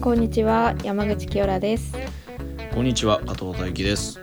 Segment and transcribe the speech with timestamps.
[0.00, 0.76] こんにちは。
[0.84, 1.92] 山口清良です。
[2.72, 4.20] こんにちは加藤大輝です。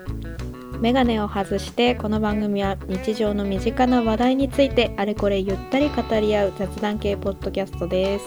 [0.80, 8.26] メガネを外してこの番組は日常の身近な話題についてあれこれゆったり語り合う雑談系ポッドキャストです。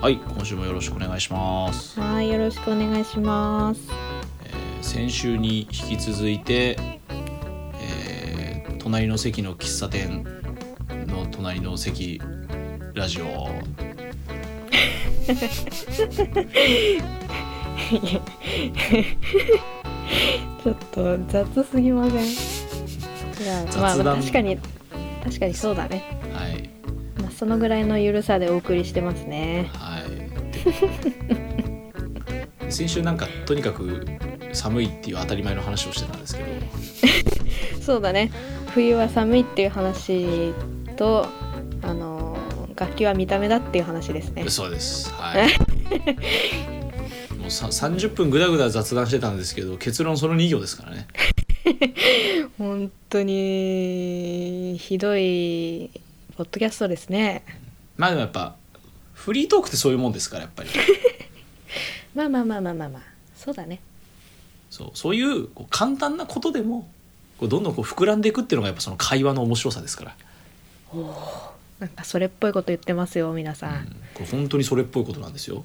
[0.00, 3.80] はい今週もよろしくお願いします、はいよろしくお願いします。
[4.44, 6.76] えー先週に引き続いて、
[7.74, 10.24] えー隣の席の喫茶店
[11.06, 12.20] の隣の席
[12.94, 13.81] ラジオ
[20.62, 22.26] ちょっと雑すぎません？
[23.80, 24.58] まあ確かに
[25.24, 26.70] 確かにそうだね、はい。
[27.20, 29.70] まあ、そのぐらいのゆるさでお送りしてますね。
[29.74, 30.02] はい。
[32.72, 34.06] 先週なんかとにかく
[34.52, 36.48] 寒いっていう当たり前の話をしてたんですけど。
[37.82, 38.30] そうだね。
[38.74, 40.52] 冬は寒いっていう話
[40.96, 41.26] と
[42.82, 44.48] 楽器は見た目だっていう話ですね。
[44.48, 45.08] そうです。
[45.12, 45.48] はい。
[47.38, 51.06] もうさ30分ぐだぐだ雑談してたんですけど結論その2行ですからね。
[52.58, 55.90] 本当にひどい
[56.36, 57.44] ポッドキャストですね。
[57.96, 58.56] まあでもやっぱ
[59.14, 60.70] フリートークってそういうもんですからやっぱり。
[62.16, 63.02] まあまあまあまあまあまあ。
[63.36, 63.78] そうだね。
[64.70, 66.90] そうそういうこう簡単なことでも
[67.38, 70.16] こうどんどんこう膨らんでいくっていうのがやっぱその会話の面白さですから、
[71.82, 73.74] なんかそれっぽいこと言ってますよ皆さうん。
[73.74, 73.76] ん、
[74.14, 75.64] これ本当にそれっぽいことなんですよ。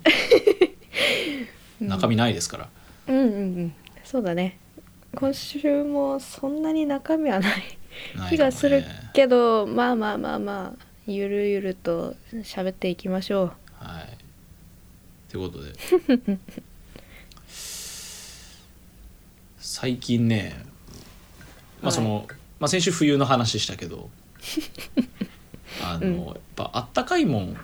[1.79, 2.69] 中身ないですから、
[3.07, 3.31] うん、うんうん。
[3.31, 3.73] うん
[4.03, 4.57] そうだね。
[5.15, 7.77] 今週もそんなに中身はない。
[8.29, 13.51] 気がするけどまあまあまあまあゆるゆると喋っていきましょう。
[13.75, 14.17] はい。
[15.29, 15.73] ということで。
[19.59, 20.65] 最近ね
[21.83, 22.27] まあその、
[22.59, 24.09] まあ、先週冬の話したけど
[25.81, 26.25] あの、うん。
[26.27, 27.57] やっぱあったかいもん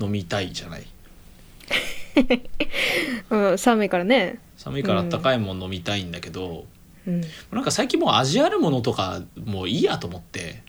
[0.00, 0.86] 飲みたいじゃない？
[3.30, 4.38] うん寒いからね。
[4.56, 6.64] 寒いからあったかいもん飲みたいんだけど、
[7.06, 7.20] うん。
[7.52, 10.62] なんか最近もう味あるものとかもういいやと思って、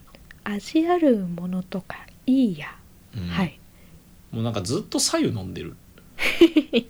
[0.44, 1.96] 味あるものとか
[2.26, 2.76] いいや、
[3.16, 3.26] うん。
[3.28, 3.58] はい。
[4.30, 5.74] もうなんかずっと白湯飲んでる
[6.80, 6.84] っ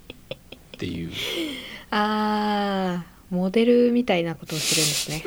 [0.78, 1.12] ていう。
[1.90, 5.22] あーモデルみたいなことをするん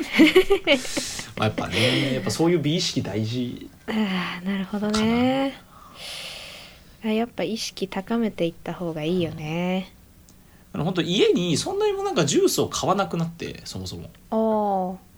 [0.70, 1.32] ですね。
[1.38, 5.54] まあ、やっぱねやっぱそういう美意識大事ああなるほどね。
[7.04, 9.92] あやっぱ意識高めていった方がいいよね。
[10.72, 14.36] あの本当家にそんなにもなんかジュースを買わなくなってそもそも、あ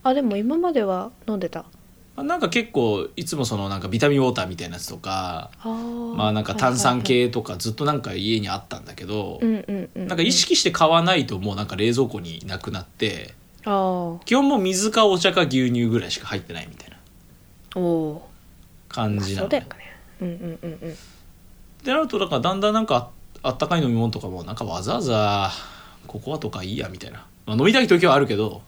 [0.06, 0.08] ー。
[0.10, 1.60] あでも今までは飲んでた？
[1.60, 1.83] まあ、
[2.16, 5.50] なんか結構いつもそのなんかビタミンウォーターみたいなやつとか
[6.16, 9.40] まあなんか炭酸系とかずっとなんか家にあったんだけど、
[9.96, 16.94] なんか意識して買わないともうなんか冷蔵庫になくなって基本もう水かお茶か牛乳ぐらいしか入ってないみたいな。
[18.88, 19.50] 感じなのん
[20.20, 20.92] うんうんうん。
[20.92, 20.94] っ
[21.82, 23.10] てなるとだからだんだんなんか
[23.42, 25.50] ああったかい飲み物とかもなんかわざわざ
[26.06, 28.62] ココアとかいいやみたいな、まあ、飲みたい時はあるけど。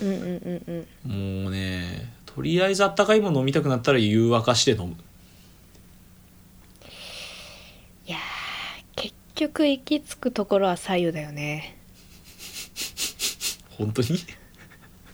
[0.00, 1.42] うんうんうんうん。
[1.44, 4.96] もうねとりあえずあったかいもの飲みたくなったら湯沸かして飲む。
[8.06, 8.20] いやー
[8.96, 11.76] 結局行き着くところは左右だよね。
[13.76, 14.08] 本当に？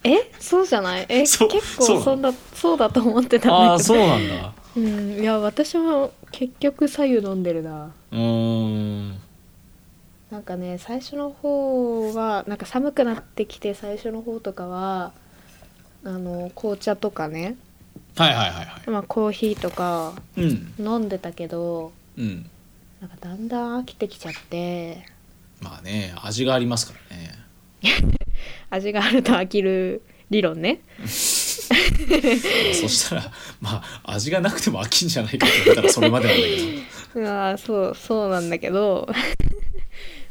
[0.05, 0.31] え？
[0.39, 1.07] そうじゃない？
[1.09, 1.39] え結
[1.79, 3.55] 構そんなそうだと思ってたんだけど。
[3.55, 4.53] ああそうなんだ。
[4.77, 7.91] うんいや私も結局左右飲んでるな。
[8.13, 9.19] うーん。
[10.31, 15.13] なんかね最初の方はなんか寒くなってきて最初の方とかは
[16.05, 17.57] あの紅茶とかね、
[18.17, 18.91] はいはいはいはい。
[18.91, 20.75] まあ、コーヒーとかうん。
[20.79, 22.51] 飲んでたけどうん。
[23.01, 25.07] なんかだんだん飽きてきちゃって。
[25.61, 27.35] まあね味がありますからね。
[28.71, 30.81] 味があると飽きる理論ね。
[31.07, 31.07] そ
[32.89, 36.51] したらまあ味がなくても飽きんじゃないかって言ったらそれまでなんだけ
[37.15, 37.15] ど。
[37.21, 39.09] うわーそうそうなんだけど。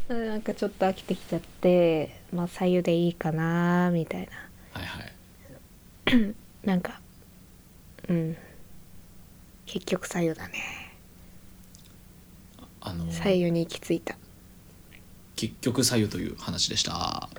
[0.10, 4.28] なんかちょっと飽きてきちゃってまあ左右でいいかなみたいな。
[4.82, 5.17] はいはい
[6.64, 7.00] なんか
[8.10, 8.38] うん。
[9.66, 10.54] 結局左右だね。
[12.82, 14.16] あの左右に行き着いた。
[15.36, 17.30] 結局左右という話でした。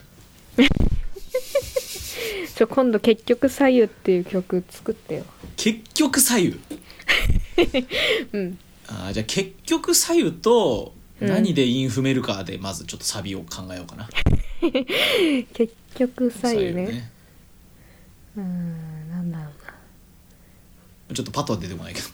[2.55, 5.25] ちょ今度結局左右っていう曲作ってよ。
[5.57, 6.61] 結局左右？
[8.33, 8.59] うん。
[8.89, 11.29] あーじゃあ結局左右とうん。
[11.29, 14.09] 何で韻踏めるかでまずちょっとサビを考えようかな、
[15.53, 17.11] 結局左右ね
[18.37, 19.47] うーんなんだろう
[21.11, 22.07] なちょっとパッとは出てこないけど。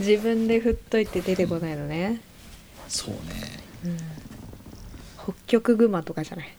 [0.00, 2.20] 自分で振っといて出てこないのね。
[2.88, 3.14] そう
[3.84, 3.96] ね。
[5.22, 6.54] 北極熊とかじゃない？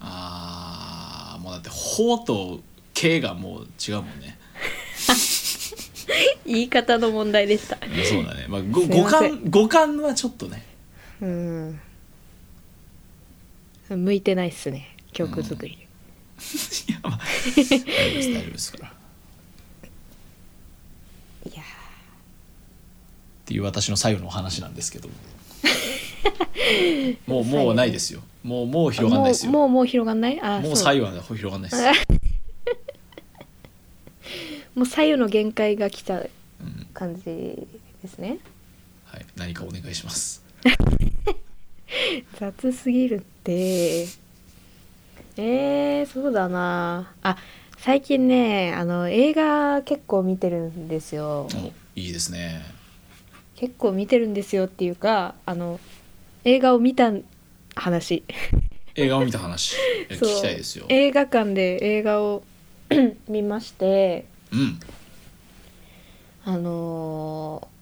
[0.00, 2.60] あーもうだって「ほ」と
[2.92, 4.38] 「け」がもう違うもんね。
[6.44, 7.78] 言い方の問題でした。
[8.06, 9.30] そうだね、まあ、ご五すいません。
[9.40, 10.62] 感五感はちょっとね。
[11.22, 11.80] うん。
[13.88, 14.94] 向いてないっすね。
[15.12, 15.83] 曲作り、い
[16.92, 17.20] やまあ
[17.56, 18.88] 大丈夫です大丈夫ですから。
[18.88, 18.90] っ
[21.52, 21.62] いや。
[23.46, 25.08] ていう私の最後のお話なんですけど。
[27.26, 28.22] もうもうないですよ。
[28.42, 29.52] もうもうー広がんないですよ。
[29.52, 30.40] ももうもうもう広がんない？
[30.40, 30.76] あうそう。
[30.76, 31.82] 最後は広がんないです。
[34.74, 36.28] もう左右の限界が来たうん。
[36.94, 38.38] 感じですね。
[39.04, 39.26] はい。
[39.36, 40.42] 何かお願いします。
[42.38, 44.06] 雑すぎるって
[45.36, 47.12] えー、そうだな。
[47.22, 47.36] あ
[47.78, 51.48] 最近ねあの映画結構見てるんですよ。
[51.54, 52.62] おいいですね。
[53.56, 55.80] 結構見てるんですよっていうかあの
[56.44, 57.12] 映画を見た
[57.74, 58.24] 話。
[58.94, 59.76] 映画を見た話。
[60.08, 60.86] え聞きたいですよ。
[60.88, 62.42] 映画館で映画を
[63.28, 64.26] 見まして。
[64.52, 64.80] うん。
[66.44, 67.74] あのー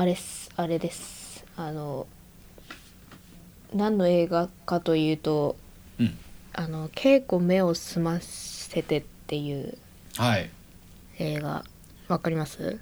[0.00, 1.44] あれっすあれです。
[1.56, 2.06] あの
[3.74, 5.67] 何の映画かというとうん
[6.58, 9.78] あの稽古目を澄ませてっていう
[10.16, 10.50] はい。
[11.18, 11.64] 映画
[12.08, 12.78] わかります？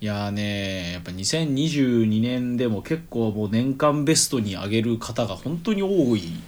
[0.00, 6.40] いやーねやっぱ2022年でも結構もう年間ベストに上げる方が本当に多い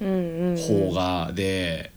[0.00, 1.92] うんうん、うん、方がで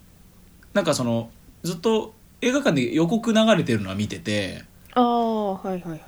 [0.74, 1.32] なんかその
[1.64, 6.02] ずっと映画館で予告流れてるのは見ててああはいはいはい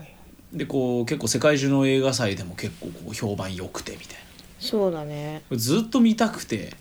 [0.54, 4.18] でこう結構世界中の映画祭でも結構こう評判良くてみたい
[4.60, 5.42] そうだね。
[5.50, 6.76] なずっと見たくて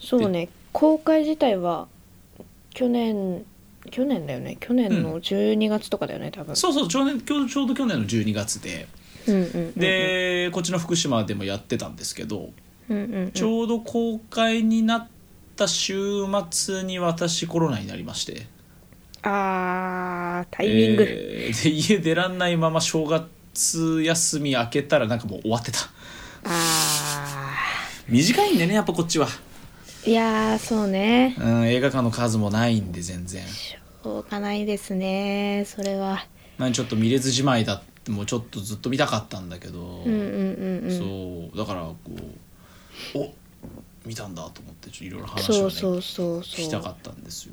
[0.00, 0.48] そうね。
[0.72, 1.88] 公開自体は
[2.70, 3.44] 去年
[3.90, 4.56] 去年だよね。
[4.60, 6.56] 去年の12月とかだよね多分。
[6.56, 8.88] そうそうちょうどちょうど去年の12月で。
[9.26, 9.72] うんうんうんうん。
[9.74, 12.50] でこっちの福島でもやってたんですけど
[12.88, 13.32] うんうんうん。
[13.32, 15.08] ちょうど公開になっ
[15.56, 18.46] た週末に私コロナになりまして。
[19.22, 25.78] あータイミング、えーで家出らんないまま正月休み明けたらなんかもう終わってた。
[26.44, 27.54] あ
[28.08, 29.47] 短いんでねやっぱこっちは、ー
[30.08, 31.36] いやーそうね。
[31.38, 33.46] うん、映画館の数もないんで全然。
[33.46, 36.24] しょうがないですねそれは。
[36.56, 40.22] なんちょっと見れずじまいだってもうちょっとずっと見たかったんだけど、うんうんう
[40.82, 41.50] んうん。
[41.50, 41.96] そうだからこ
[43.16, 43.34] うお
[44.06, 47.52] 見たんだと思ってちょっといろいろ話を、ね、そうそうそう聞きそうたかったんですよ。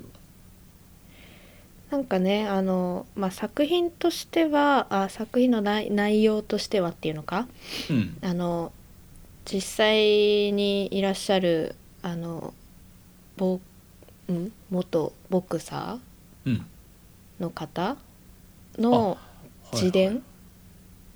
[1.90, 7.48] なんかねあの、まあ、作品としてはあ作品の内内容としてはっていうのか？
[7.90, 8.16] うん。
[8.22, 8.72] あの
[9.44, 9.98] 実際
[10.52, 11.76] にいらっしゃる
[12.06, 12.54] あの
[13.36, 13.60] ボ
[14.30, 14.52] ん？
[14.70, 15.98] 元ボクサ
[16.44, 16.52] うん。
[17.40, 17.96] ーの方？
[18.78, 19.16] のは
[19.72, 20.22] い自伝？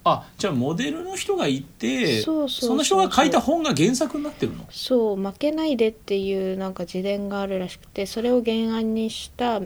[0.03, 2.77] あじゃあモデルの人がいてそうそうそうそう。
[2.79, 4.67] の人が書いた本が原作になってるの？
[4.71, 9.61] そう「負けないで」っていうなんか自伝があるらしくてそれを原案にした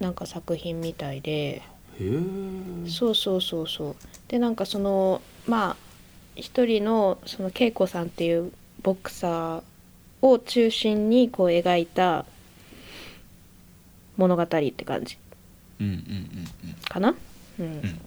[0.00, 1.30] なんか作品みたいで。
[1.56, 1.62] へ
[2.00, 2.88] え。
[2.88, 3.96] そうそうそうそう。
[4.28, 5.76] でなんかそのまあ
[6.36, 9.62] 一人のその恵子さんっていうボクサー
[10.22, 12.24] を中心にこう描いた
[14.16, 15.16] 物語って感じ。
[15.80, 17.14] うんうんうんかな、
[17.58, 17.66] うん。
[17.66, 18.00] うんうん。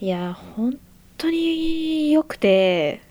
[0.00, 0.78] いや本
[1.16, 3.02] 当に良くて。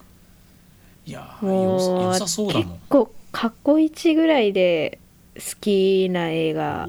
[1.05, 2.67] いやーもうよ良さそうだもん。
[2.69, 4.99] 結構過去一ぐらいで
[5.35, 6.87] 好きな映画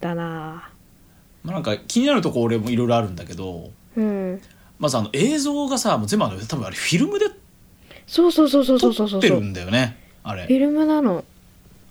[0.00, 0.70] だな。
[1.44, 4.42] まあ、なんか気になるとこ俺もいろいろあるんだけどうん。
[4.78, 7.26] まずあの映像がさもう全部あの多分あれフィルムで
[8.06, 9.18] そうそうそうそうそう撮そうそう。
[9.18, 10.44] ってるんだよねあれ。
[10.44, 11.24] フィルムなの。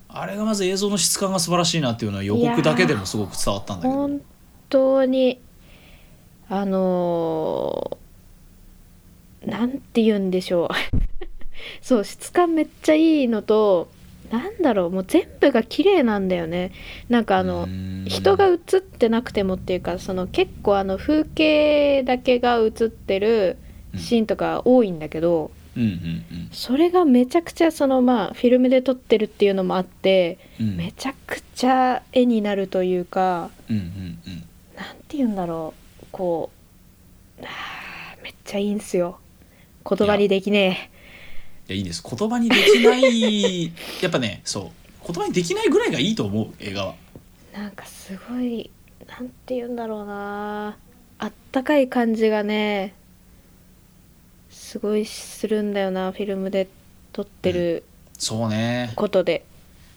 [0.08, 3.94] あれがまず映像の質感が素晴らしいなっていうのは予告だけでもすごく伝わったんだけど。
[3.94, 4.22] 本
[4.70, 5.40] 当に
[6.50, 10.70] あのーなんて言うんでしょう。
[11.82, 13.90] そう質感めっちゃいいのと
[14.32, 16.72] なんだろうもう全部が綺麗なんだよね。
[17.10, 17.68] なんかあの
[18.08, 23.58] 人が映ってなくてもっていうかその結構あの風景だけが映ってる
[23.98, 30.70] シーンとか多いんだけど、うんうんそれがめちゃくちゃそのまあフィルムで撮ってるっていうのもあってうん。
[30.70, 33.84] うんめちゃくちゃ絵になるというかうんうん
[34.28, 34.44] うん。
[34.76, 36.50] なんて言うんだろうこ
[37.40, 37.42] う
[38.24, 39.20] めっちゃいいんすよ。
[39.88, 40.90] 言葉にできね
[41.68, 42.04] いやいいです。
[42.04, 43.66] 言葉にできない。
[44.02, 45.06] やっぱねそう。
[45.06, 46.96] 言葉にできないぐらいがいいと思う映画は。
[47.54, 48.70] えなんかすごい
[49.08, 50.78] なんて言うんだろうな。
[51.18, 52.94] あったかい感じがね
[54.76, 56.68] すごいするんだよなフィルムで
[57.14, 57.86] 撮ってる
[58.18, 58.92] そうね。
[58.98, 59.46] ことで。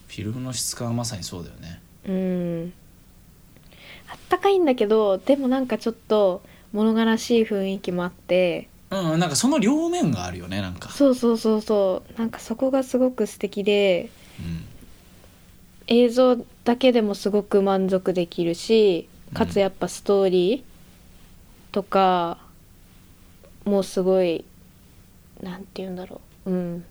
[0.07, 1.81] フィルムの質感はまさにそうだよね。
[2.07, 2.73] うん。
[4.09, 6.43] あったかいんだけどでもなんかちょっと
[6.73, 8.69] 物悲しい雰囲気もあって。
[8.93, 10.91] うんなんかその両面があるよねなんか。
[10.91, 12.17] そうそうそうそう。
[12.17, 14.65] なんかそこがすごく素敵でうん。
[15.89, 20.63] 映像だけでもすごく満足できるしかつやっぱストーリー
[21.73, 22.39] とか
[23.65, 24.45] もうすごい
[25.43, 26.51] なんて言うんだろう。
[26.51, 26.85] うん。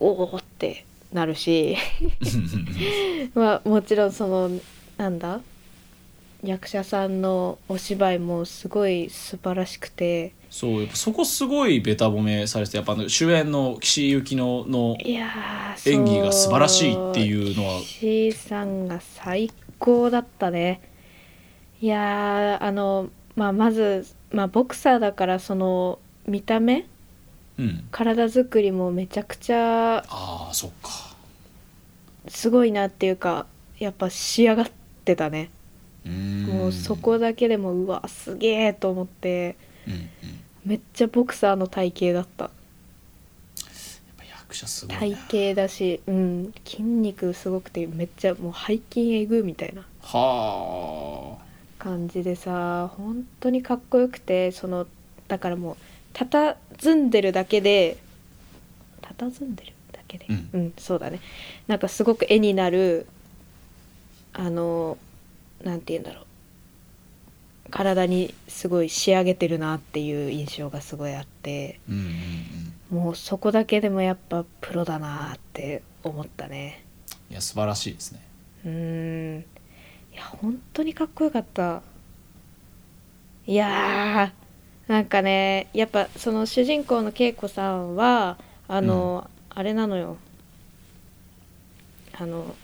[0.00, 1.76] おおってなるし。
[3.34, 4.50] まあもちろんその
[4.96, 5.40] なんだ？
[6.44, 10.32] 役者さんのお芝居もすごい素晴らしくて。
[10.50, 17.80] そうやっぱそこすごいべた褒めされててやっぱあの主演の岸井ゆきのの演技が素晴らしいっていうのは。
[17.82, 20.80] 岸井さんが最高だったね。
[21.82, 26.86] いやーあの、まあ、まず、まあ、ボクサーだからその見た目
[27.58, 27.88] うん。
[27.90, 31.16] 体作りもめちゃくちゃああそっか。
[32.28, 33.46] すごいなっていうか
[33.78, 34.70] やっぱ仕上がっ
[35.04, 35.50] てたね。
[36.04, 39.56] もうそこだけでもうわすげえと思って。
[39.86, 40.08] うんうん。
[40.64, 42.50] めっちゃボクサーの体型だった。
[44.16, 45.00] ぱ役者すごいな。
[45.00, 46.54] 体型だしうん。
[46.64, 49.82] 筋肉すごくてめっちゃもう背筋えぐみたいな。
[50.02, 51.48] はあ
[51.78, 54.86] 感じでさ本当にかっこよくてその
[55.28, 55.76] だからもう
[56.14, 57.98] 佇んでるだけで
[59.02, 60.26] 佇んでるだけで？
[60.28, 60.50] うん。
[60.52, 61.20] うん、そうだね。
[61.66, 63.06] なんかすごく絵になる
[64.32, 64.98] あの
[65.62, 66.24] なんて言うんだろう。
[67.70, 72.02] 体にすごい仕上げてるなっていう印象がすごいあってうんうん
[72.94, 73.04] うん。
[73.04, 76.82] もうそこだけでもやっぱプロだなって思ったね。
[77.30, 78.22] いや素晴らしいですね。
[78.64, 78.70] うー
[79.38, 79.40] ん。
[79.40, 81.82] いや本当にかっこよかった。
[83.46, 84.47] いやー
[84.88, 90.18] なんかねやっぱその主人公の恵子さんはあの、あれなのよ。
[92.20, 92.54] あの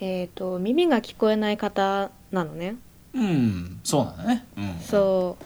[0.00, 2.76] えっ、と耳が聞こえない方なのね。
[3.14, 3.80] うん。
[3.84, 4.44] そうなんだね。
[4.56, 4.80] うん。
[4.80, 5.36] そ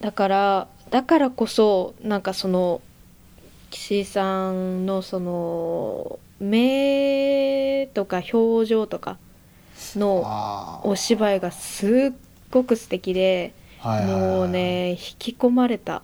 [0.00, 0.02] う。
[0.02, 2.82] だからだからこそなんかその
[3.70, 9.18] 岸井さんのその目とか表情とか
[9.96, 12.18] のお芝居がすっ
[12.50, 13.52] ごく素敵で
[13.88, 14.20] はいはいはい。
[14.20, 16.02] もうね引き込まれた。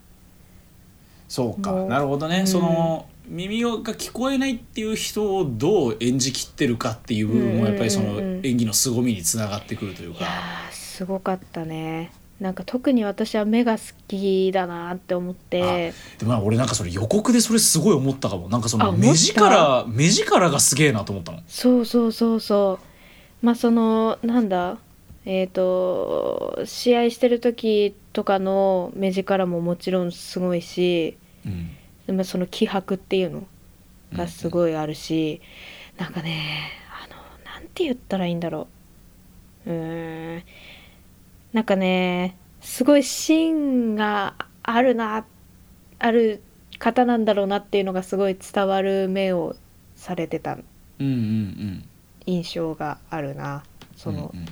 [1.28, 1.72] そうか。
[1.72, 1.88] もう。
[1.88, 2.46] なるほどね、うん。
[2.46, 12.10] その耳が聞こえないっていう人をどう演じきってるかっていう部分もやっぱりそのうんうんうん演技の凄みにつながってくるといういやか、ーすごかったね。
[12.40, 15.92] なんか特に私は目が好きだなって思って。
[16.18, 18.48] でもまあ俺なんかそれ予告でそれすごい思ったかも。
[18.48, 19.06] なんかそのあ思った？
[19.06, 21.40] 目力目力がすげえなと思ったの。
[21.46, 22.80] そうそうそうそ
[23.42, 23.46] う。
[23.46, 24.78] まあそのなんだ？
[25.26, 31.48] えっ、と試合してる時とかの目力ももちろんすごいしう
[32.12, 32.24] ん。
[32.24, 33.46] その気迫っていうの
[34.12, 35.40] がすごいあるし、
[35.96, 38.66] なんかねあのなんて言ったらいいんだろ
[39.66, 39.70] う。
[39.70, 40.42] うーん。
[41.52, 45.24] なんかねすごい芯があるな
[45.98, 46.42] ある
[46.78, 49.54] 方なんだろうなっていうのがすごい伝わる目を
[49.94, 50.62] されてたうん
[50.98, 51.88] うんうん。
[52.26, 53.62] 印象があるな
[53.96, 54.46] その、うんうん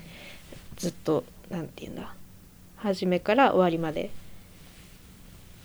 [0.78, 2.14] ずっとなんて言うんだ。
[2.76, 4.10] 初めから終わりまで。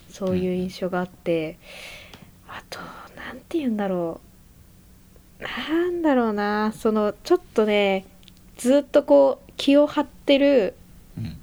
[0.10, 1.58] そういう印象があって、
[2.48, 2.80] あと
[3.16, 4.20] なんて言うんだろ
[5.40, 5.44] う。
[5.44, 6.74] なんだろうな。
[6.74, 8.06] そのちょっとね
[8.58, 10.76] ずっとこう気を張ってる
[11.18, 11.38] うん。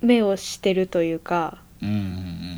[0.00, 1.58] 目をしてるというか。
[1.82, 2.50] うんうん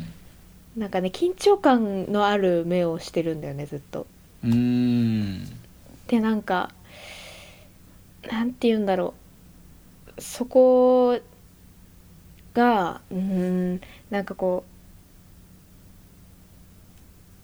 [0.75, 4.07] なんかね緊張感のある目をしてるんだよねずっと。
[4.43, 5.45] うん。
[6.07, 6.71] でなんか
[8.29, 9.22] なんて言うんだろう
[10.19, 11.19] そこ
[12.53, 14.63] がうーんなんかこ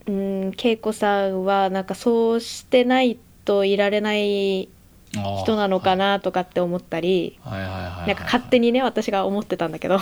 [0.05, 4.69] ううーん恵子さんはなんかそうしてないといられない
[5.11, 9.97] 人なのかなとかって思ったり、なんか勝手にね私が思ってたんだけど。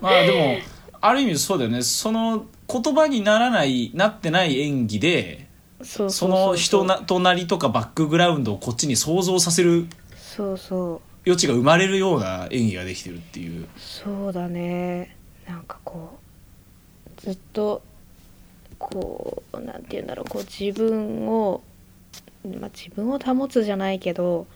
[0.00, 1.82] まあでもある意味そうだよね。
[1.82, 5.48] その言葉にならないなってない演技で
[5.82, 9.86] その人ななとなりとかバックグラウンドをこっちに想像させる。
[10.16, 13.66] そうそう余地が生まれるような演技ができてるっていう。
[13.76, 15.16] そうだね。
[15.46, 16.18] なんかこ
[17.18, 17.82] うずっと
[18.78, 20.30] こうなんて言うんだろう。
[20.30, 21.62] こう自分を、
[22.58, 24.46] まあ、自分を保つじゃないけど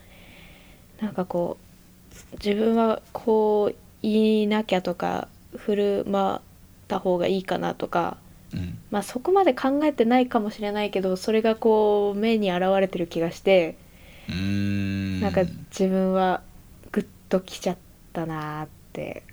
[1.01, 6.41] なんかこう自分はこう言いなきゃとか振る舞っ
[6.89, 8.17] た方がいいかなとか、
[8.55, 8.79] うん。
[8.91, 13.77] まあ、そこまで考えてないかもしれないけどそれがこう目に現れてる気がして
[14.33, 15.21] ん。
[15.21, 16.43] なんか自分は
[17.35, 17.77] ときちゃっ
[18.13, 19.25] たなーって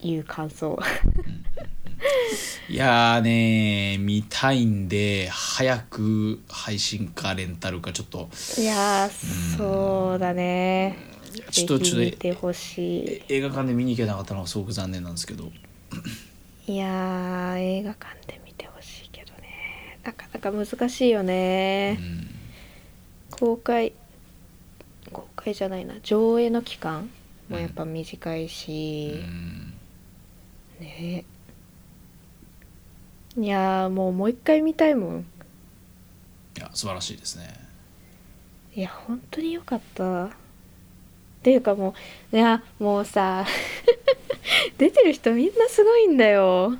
[0.00, 0.78] いう感想。
[2.70, 8.30] いやーねー見たいんで早く配信かレンタルかちょっと。
[8.56, 10.96] いやーそうだね。
[11.50, 12.12] ちょっとちょっと映
[13.42, 15.50] 画館で見に行けなかったのがすごく残念なんですけど。
[16.66, 19.98] いいやー映画館で見てほしいけどね。
[20.02, 22.30] なかなか難しいよね、うん
[25.10, 25.94] 公開会じゃないな。
[26.02, 27.10] 上映の期間
[27.48, 29.74] もやっぱ短いし、うん。
[30.80, 31.24] ね。
[33.36, 35.26] いやーもうもう一回見たいもん。
[36.56, 37.54] いや素晴らしいですね。
[38.74, 40.24] いや本当に良かった。
[40.26, 40.30] っ
[41.42, 41.94] ていうかも
[42.32, 43.46] ういやもうさ
[44.76, 46.76] 出てる人みんなすごいんだよ。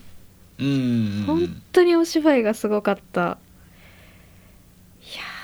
[0.59, 1.25] うん。
[1.27, 3.39] 本当にお芝居がすごかった
[5.01, 5.39] いやー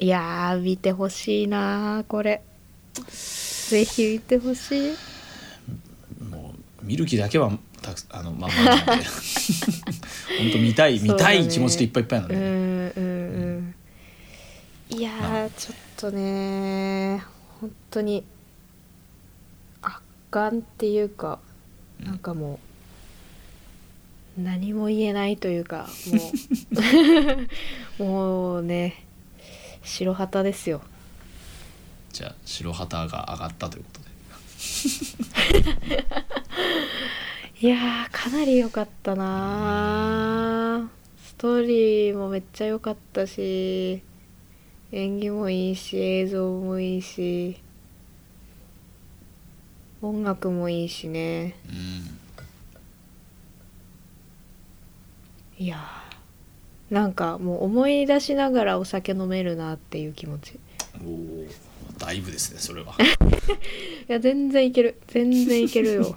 [0.00, 2.40] いやー見てほしいなーこれ。
[3.68, 4.94] ぜひ見てほしい。
[6.22, 7.50] もう見る気だけは
[7.82, 9.04] たくあのまんまなんで。
[10.38, 13.74] 本当見たい見たい気持ちでいっぱいいっぱいなのうんで、うん
[14.90, 14.98] うん。
[14.98, 17.24] いやーちょっとね
[17.60, 18.22] 本当に
[19.82, 19.96] 圧
[20.30, 21.40] 巻っていうか
[21.98, 22.60] なんかも
[24.38, 26.32] う何も言えないというかも
[27.98, 28.02] う。
[28.04, 29.07] もうね
[29.88, 30.82] 白旗ですよ。
[32.12, 34.08] じゃあ白旗が上がったということで。
[37.66, 40.98] いやーかなり良かったなー。
[41.26, 44.02] ストーリーもめっちゃ良かったし
[44.92, 47.60] 演技もいいし映像もいいし
[50.02, 51.56] 音楽もいいしね。
[51.68, 51.72] う
[55.62, 55.64] ん。
[55.64, 56.07] いやー
[56.90, 60.52] なんかもう思い出しながらお酒飲めるなっていう気持ち。
[60.52, 60.58] い
[61.04, 61.46] おお
[61.98, 62.94] だいぶですねそれは。
[64.08, 65.00] や全然いける。
[65.08, 66.02] 全然いけるよ。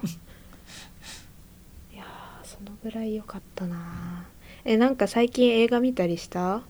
[1.92, 4.26] いやーそのぐらい良かったな。
[4.64, 6.62] えなんか最近映画見たりした？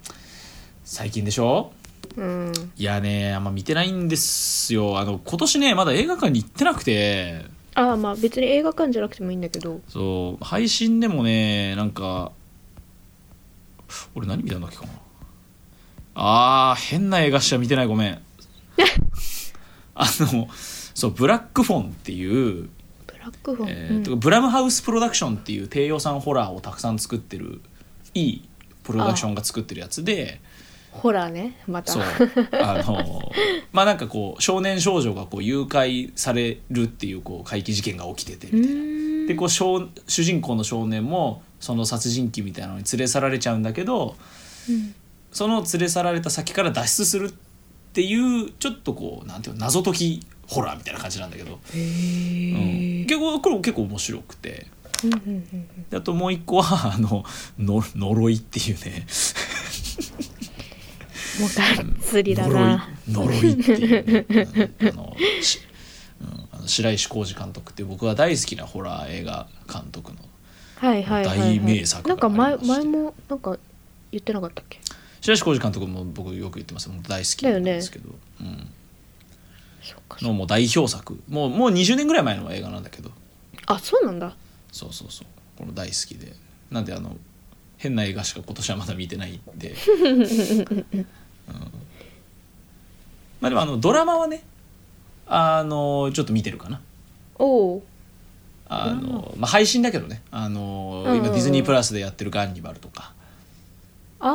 [0.84, 1.72] 最近でしょ？
[2.16, 2.52] うん。
[2.76, 4.98] いやねあんま見てないんですよ。
[4.98, 7.44] あの今年ねまだ映画館に行ってなくて。
[7.74, 9.80] ああまあ別に映画館じゃなくてもいいんだけど。
[9.88, 12.32] そう配信でもねなんか
[14.14, 14.88] 俺何見たんだっけかな。
[16.14, 18.22] あー変な映画しか見てないごめん。
[19.94, 20.48] あの
[20.94, 22.68] そうブラックフォンっていう、
[23.06, 24.02] ブラックフォン、えーうん。
[24.02, 27.60] とブラムハウスプロダクションっていう低予算ホラーをたくさん作ってる
[28.14, 28.48] いい
[28.82, 30.40] プロダクションが作ってるやつで
[30.90, 31.92] ホラーねまた。
[31.92, 32.02] そう
[32.52, 33.32] あの
[33.72, 39.28] まあなんかこう少年少女がこう誘拐されるっていうこう怪奇事件が起きててうみたいな。
[39.28, 44.16] でこう少主人公の少年もその殺人鬼みたいなのに連れ去られちゃうんだけど
[44.68, 44.94] うん。
[45.30, 47.32] その連れ去られた先から脱出するっ
[47.94, 53.00] ていうちょっとこうなんていうの謎解きホラーみたいな感じなんだけど、へうん。
[53.02, 54.66] え、結構これも結構面白くて。
[55.92, 57.24] あともう一個はあの
[57.58, 59.06] の呪いっていうね。
[61.40, 65.60] もうがっつりだ呪いな呪いっていう、ね、あのし
[66.20, 70.18] うんあの白石浩二監督っていう僕が大好きなホラー映画監督の
[70.82, 73.56] はいはいはい、は大い、名作がなんか前前もなんか
[74.10, 74.80] 言ってなかったっけ？
[75.20, 76.88] 白石浩二監督も僕よく言ってます。
[76.88, 78.08] もう大好きなんですけど、
[78.40, 78.68] うん、
[80.26, 81.22] のもう代表作。
[81.28, 83.12] もうもう20年ぐらい前の映画なんだけど。
[83.66, 84.34] あそうなんだ。
[84.72, 85.26] そうそうそう。
[85.56, 86.32] この大好きで。
[86.72, 87.16] なんであの
[87.76, 90.66] 変な映画しか今年はまだ見てないんで、 うん。
[93.40, 94.42] まあでもあのドラマはね
[95.28, 96.80] あのちょっと見てるかな。
[97.38, 97.82] おお
[98.72, 100.22] あの、まあ、配信だけどね。
[100.30, 103.12] あの、うん今ディズニープラスでやってる「ガンニバル」とか、
[104.20, 104.32] あ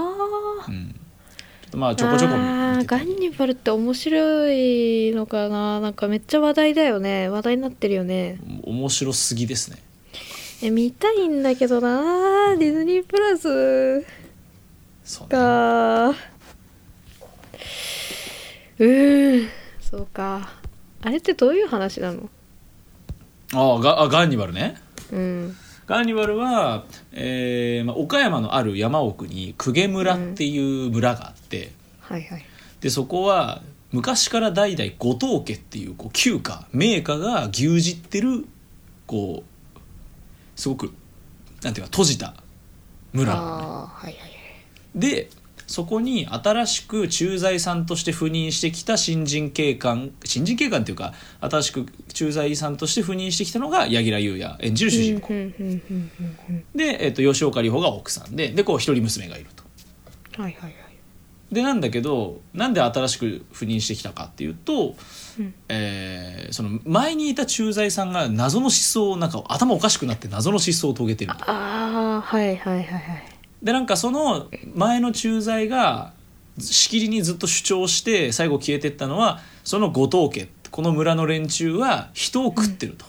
[0.67, 0.71] ー。
[0.71, 2.43] うん、ちょっとまあちょこちょこ見
[2.77, 5.79] ててガンニバルって面白いのかな。
[5.79, 7.29] なんかめっちゃ話題だよね。
[7.29, 8.39] 話題になってるよね。
[8.63, 9.77] 面白すぎですね。
[10.61, 12.55] え見たいんだけどな。
[12.57, 14.05] ディズニープラス。
[15.03, 15.29] そうね。
[15.29, 16.09] か。
[16.09, 19.49] うーん。
[19.79, 20.53] そうか。
[21.01, 22.29] あれってどういう話なの？
[23.53, 24.75] ああガあガンニバルね。
[25.11, 25.55] うん。
[25.85, 26.83] ガンニバルは、
[27.13, 32.45] えーまあ、岡山のある山奥に公家村っていう村があって、はいはい。
[32.81, 38.45] でそこは昔から代々後藤家っていうこう旧家名家が牛耳ってる
[39.05, 39.79] こう
[40.59, 40.93] すごく
[41.63, 42.33] なんていうか閉じた
[43.13, 43.51] 村なのね。
[43.51, 44.29] ああはいはいはい。
[44.95, 45.29] で
[45.67, 55.33] そこに新しく駐在さんとして赴任してきた新人警官新人警官っていうか新しく駐在さんとして赴任してきたのが柳楽優弥演じる主人公、
[56.73, 59.63] で、えっと吉岡里帆が奥さんででこう一人娘がいると。
[60.37, 60.73] うんはいはいはい。
[61.51, 64.95] でなんだけどなんで新しく赴任してきたかっていうと、
[65.39, 65.53] うん。
[65.69, 71.43] えーその前にいた駐在さんが謎の失踪なんか頭おかしくなって謎の失踪を遂げてると。
[71.49, 76.13] ああはいはいはいはいでなんかその前の駐在が
[76.59, 80.49] しきりにずっと主張して最後消えてったのはその後藤家。
[80.69, 83.07] この村の連中は人を食ってると、っ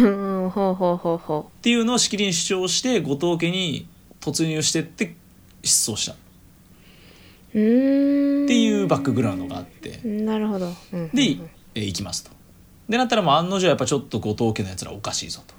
[0.00, 0.50] うん。
[0.50, 3.86] ほうほうほうほていうのをしきりに主張して後藤家に
[4.20, 5.14] 突入してって
[5.62, 6.12] 失踪した。
[6.12, 6.16] っ
[7.52, 10.00] ていうバックグラウンドがあって。
[10.08, 11.38] なるほど、うんで、
[11.74, 12.30] えー行きますと。
[12.88, 15.54] でなったらもう案の定やっぱちょっと後藤家のやつらおかしいぞと。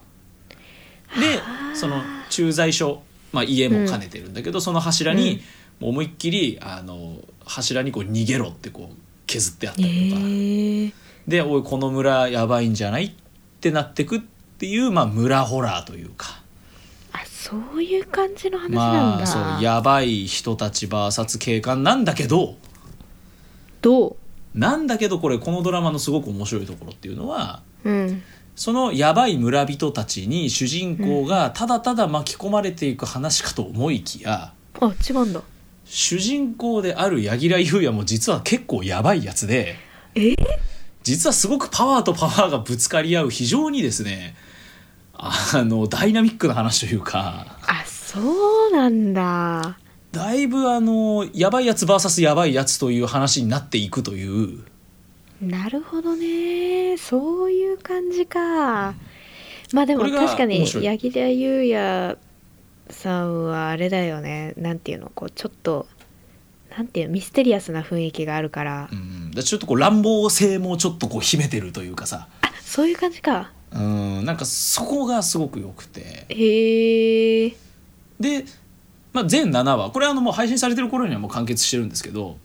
[1.21, 1.39] で
[1.75, 5.41] その駐在所、まあ、家も兼ねてるんだけど、その柱に
[5.81, 10.93] 思いっきりあの柱にこう逃げろってこう削ってあったえりとか、ー、
[11.27, 13.11] でおいこの村やばいんじゃないっ
[13.59, 16.41] てなってくっていう、まあ、村ホラーというか。
[17.13, 22.55] あそういう感じの話なんだ、まあそうやばい人たち VS 警官なんだけど。
[23.81, 24.17] ど
[24.55, 28.23] なんだけどこれこのドラマのすごく面白いところっていうのはううん
[28.57, 35.41] そのやばい村人たちに主人公がただただ巻き込まれていく話かと思いきやあ違うんだ。
[35.85, 39.75] 主人公である柳楽優弥も実は結構やばいやつで
[40.15, 40.35] え？
[41.03, 44.35] 実はすごくパワーとパワーがぶつかり合う非常にですね
[45.13, 47.59] あのダイナミックな話というか。
[47.61, 48.19] あそ
[48.69, 49.77] うなんだ。
[50.11, 54.63] だいぶあのやばいやつ VS やばいやつという話になっていくという
[55.41, 56.97] なるほどね。
[56.97, 58.95] そういう感じか。
[59.73, 62.17] まあでも確かに柳楽優弥
[62.89, 64.53] さんはあれだよね。
[64.57, 65.11] なんていうの？
[65.13, 65.87] こうちょっと
[66.75, 67.13] なんていうの？
[67.13, 72.27] ミステリアスな雰囲気があるから、うん、だちょっとこう乱暴性もちょっとこう秘めてるというかさ。
[72.41, 73.51] あそういう感じか。
[73.71, 74.25] うん。
[74.25, 76.25] なんかそこがすごく良くて。
[76.29, 77.55] へえ
[78.19, 78.45] で、
[79.13, 79.91] まあ、全7話。
[79.91, 82.37] これはあのもう配信されてる頃にはもう完結してるんですけど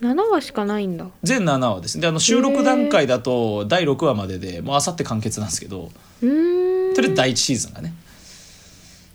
[0.00, 1.06] 7話しかないんだ。
[1.22, 2.00] 全7話です。
[2.00, 5.90] であの収録段階だと第6話まででもうあさって完結なんですけど。
[6.22, 6.94] うーん。
[6.94, 7.94] それ第1シーズンがね。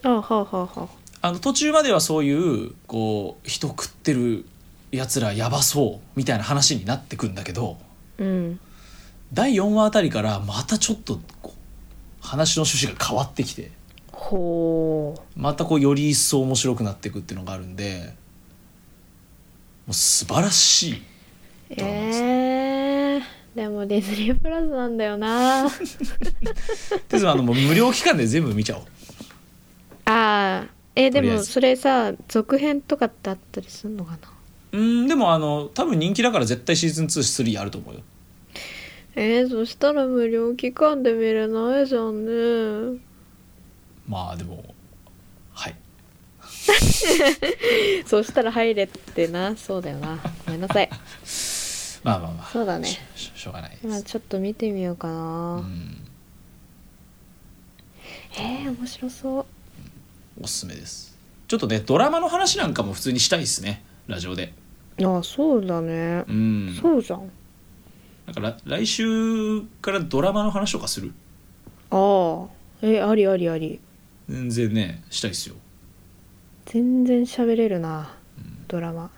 [0.04, 0.88] あはあはあはあ。
[1.22, 4.46] あの途中まではそういうこう人食ってる
[4.92, 7.78] やつらやばそうみたいな話になってくんだけど
[8.18, 8.60] うん。
[9.32, 11.20] 第4話あたりからまたちょっと
[12.22, 13.72] 話の趣旨が変わってきて
[14.12, 18.23] ほまたこうより一層面白くなっていくっていうのがあるんでも
[19.90, 20.94] う素晴らしい。
[20.96, 21.00] う
[21.72, 23.22] えー、
[23.56, 25.70] でもディズニープラスなんだよな
[27.10, 28.84] ですあのもう無料期間で全部見ちゃおう。
[30.06, 34.34] ああえずもそれさ続編とかってあったりするのかな？
[34.74, 38.02] うんでもあの多分人気だから絶対シーズン23あると思うよ。
[39.16, 42.26] えー、そしたら無料期間で見れないじゃん
[42.94, 43.00] ね
[44.08, 44.66] まあでもはい。
[48.06, 49.56] そしたら入れってな。
[49.58, 50.20] そうだよな。
[50.46, 50.90] ごめんなさい。
[52.04, 52.50] まあまあまあ。
[52.52, 52.88] そうだね。
[53.16, 53.88] しょうがないです。
[53.88, 55.98] まあちょっと見てみようかな、うん。
[58.38, 59.46] えー、面白そう。
[60.42, 61.18] おすすめです。
[61.48, 63.84] ちょっとねドラマの話なんかも普通にしたいですね。
[64.08, 64.54] ラジオで。
[65.02, 66.24] あそうだね。
[66.28, 66.80] う、ん。
[66.82, 67.30] そうじゃん。
[68.26, 71.14] だから来週からドラマの話とかする？
[71.92, 72.48] ああ
[72.82, 73.80] えありありあり。
[74.30, 75.56] 全然ねしたいですよ。
[76.66, 78.16] 全然喋れるな、
[78.68, 79.12] ドラマ。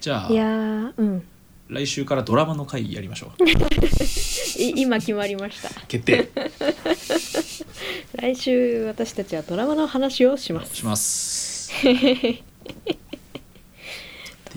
[0.00, 1.22] じゃあいやーうん。
[1.68, 3.44] 来週からドラマの回やりましょう。
[4.60, 5.70] い今決まりました。
[5.86, 6.28] 決定。
[8.20, 10.76] 来週私たちはドラマの話をします。
[10.76, 11.72] します。
[11.80, 11.88] って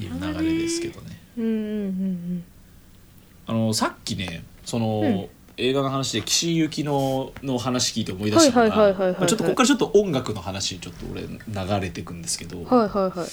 [0.01, 1.17] いう流れですけどね。
[1.37, 2.43] うんうんうん。
[3.47, 13.27] あのさっきねその、うん映画の話で岸井ゆきのの話聞いて思い出したのがちょっとここからちょっと音楽の話ちょっと俺流れてくんですけど、うんはいはいはい。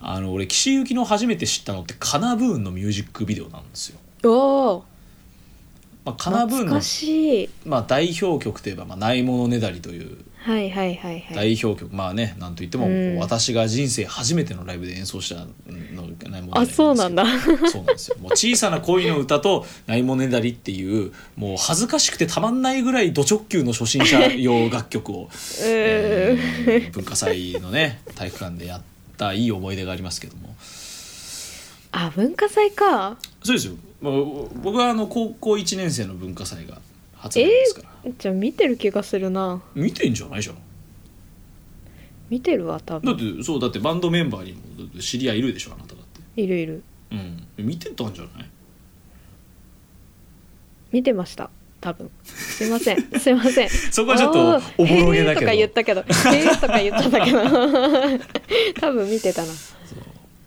[0.00, 3.98] あの俺岸井ゆきの初めて知ったのってカナブーンのミュージックビデオなんですよ。
[4.24, 4.84] おお
[6.04, 6.80] まあ、カナブーンの
[7.66, 11.34] まあ、代表曲といえば「まあ、ないものねだり」というはいはいはいはい。
[11.34, 13.18] 代表曲、まあねなんといっても、うん。
[13.18, 17.26] 私が人生初めてのライブで演奏したのないものねだりあそうなんだ。
[17.70, 18.16] そうなんですよ。
[18.20, 25.28] もう小さな恋の歌と「ないものねだり」っていうもう恥ずかしくてたまんないぐらいド直球の初心者用楽曲を、
[25.62, 28.82] えー文化祭のね体育館でやっ
[29.18, 30.56] たいい思い出がありますけども
[31.92, 33.16] あ文化祭か。
[33.42, 34.12] そうですよ、まあ、
[34.62, 36.78] 僕はあの高校1年生の文化祭が
[37.16, 39.60] 初めてですから、じゃあ見てる気がするな。
[39.74, 40.56] 見てんじゃないじゃん。
[42.28, 46.40] 見てるわ多だっ分てそうだってバンドメンバーにも知り合いいるでしょあなただって。
[46.40, 46.82] いるいる。
[47.10, 47.46] うん。
[47.58, 48.48] 見てたんじゃない？
[50.92, 51.50] 見てました
[51.80, 52.08] 多分。
[52.24, 53.02] すいません。
[53.18, 53.68] すいません。
[53.90, 56.00] そこはちょっとおぼろげだへーとか言っけどたけど
[56.32, 57.38] 「へーとか言っちゃったけど。
[58.80, 59.52] 多分見てたな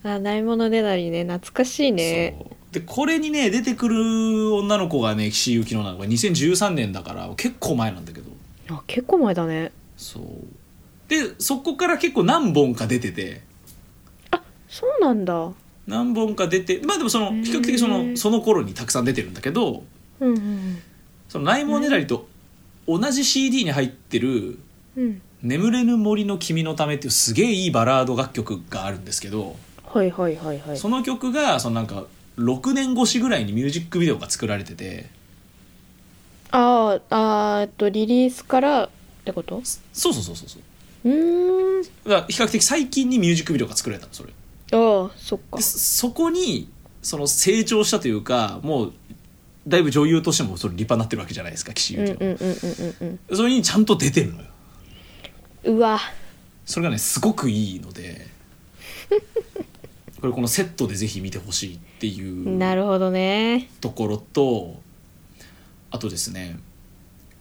[0.04, 1.24] あないものねだりね。
[1.24, 2.38] 懐かしいね。
[2.72, 8.32] でこれにね出てくる女の子がね岸井ゆきのなのが2013年だから結構前なんだけど。
[8.70, 9.72] あ結構前だね。
[9.98, 10.24] そう。
[11.08, 13.42] でそこから結構何本か出てて。
[14.68, 15.52] そうなんだ。
[15.88, 19.84] 何本か出てまあでもその比較的そのその頃にたくさん出てるんだけど
[20.20, 20.82] うんうん。
[21.28, 22.28] その「ないものねだり」と
[22.88, 24.60] 同じ CD に入ってる
[24.96, 29.58] うん「眠れぬ森の君のため」っていうすげえいいバラード楽曲があるんですけど
[29.94, 30.78] はいはいはいはい。
[30.78, 32.06] その曲がそのなんか
[32.38, 35.06] 6年越しぐらいにミュージックビデオが作られてて。
[36.52, 38.90] あーあーえっとリリースからっ
[39.26, 39.62] てこと？
[39.94, 41.10] そうそうそうそうそう。
[41.10, 41.84] うーん。
[41.84, 44.30] だから比較的最近にミュージックビデオが作られたのそれ。
[44.72, 45.58] ああそっか。
[45.58, 46.70] でそそこに
[47.02, 48.94] その成長したというかもう
[49.68, 53.20] だいぶ女優としてもそれ立派になってるわけじゃないですか岸うん優うんうん希は、うん。
[53.38, 54.48] それにちゃんと出てるのよ。
[55.66, 56.00] うんうわ。
[56.66, 58.28] それがねすごくいいので
[60.24, 63.68] これこのセットでぜひ見てほしいっていうなるほどね。
[63.82, 64.80] ところと
[65.92, 66.58] あとですね、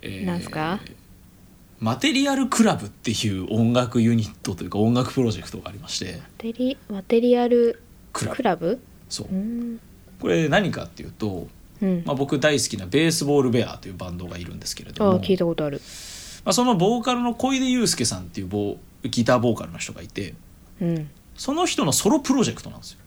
[0.01, 0.81] えーなんすか？
[1.79, 6.17] マテリアルクラブっていう音楽ユニットというか音楽プロジェクトがありまして。
[6.17, 7.81] マテリマテリアル
[8.13, 8.81] クラブ。
[9.09, 9.29] そう。
[9.33, 9.81] うん。
[10.19, 11.47] これ何かっていうと、
[11.81, 12.03] うん。
[12.05, 15.81] まあ、僕大好きなベースボールベアというバンドがいるんですけれあどもあ聞いたことある。
[16.45, 20.35] まあ、そのボーカルの小出祐介さんっていうボーギターボーカルの人がいて
[20.81, 22.99] うんその人のソロプロジェクトなんですよ。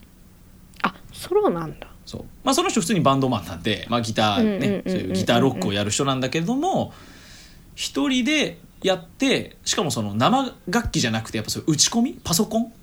[0.83, 1.87] あソロなんだ。
[2.05, 2.25] そう。
[2.43, 6.93] まあ、その人普通にバンドマンなんで、まあ、ギターねそういうギターロックをやる人なんだけれども
[7.73, 12.19] 一人でやってしかもその生楽器じゃなくてやっぱそういう打ち込み？
[12.23, 12.73] パソコン？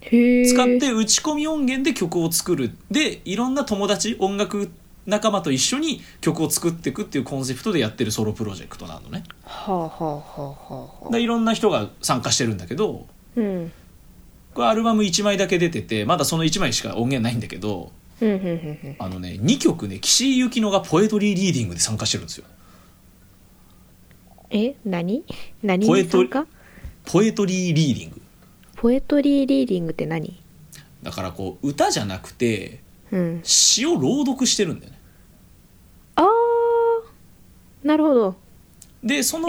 [0.00, 2.70] 使って打ち込み音源で曲を作る。
[2.90, 4.70] でいろんな友達音楽
[5.06, 9.24] 仲間と一緒に曲を作っていくっていうコンセプトでやってるソロプロジェクトなのね。
[9.42, 13.72] はあはあはあはあいろんな人が参加してるんだけどうん
[14.54, 17.92] これアルバム1枚だけ出ててまだその1枚しか音源ないんだけど
[18.98, 22.44] あのね2曲ね岸井ゆきのがポエトリーリーディングで参加してるんですよ。
[24.50, 25.24] え何？
[25.62, 26.46] 何ポエトに参加
[27.04, 28.22] ポエトリーリーディング。
[28.76, 30.40] ポエトリーリーディングって何？
[31.02, 33.40] だからこう歌じゃなくてうん。
[33.42, 34.98] 詩を朗読してるんだよね。
[36.16, 38.36] あーなるほど。
[39.02, 39.48] でその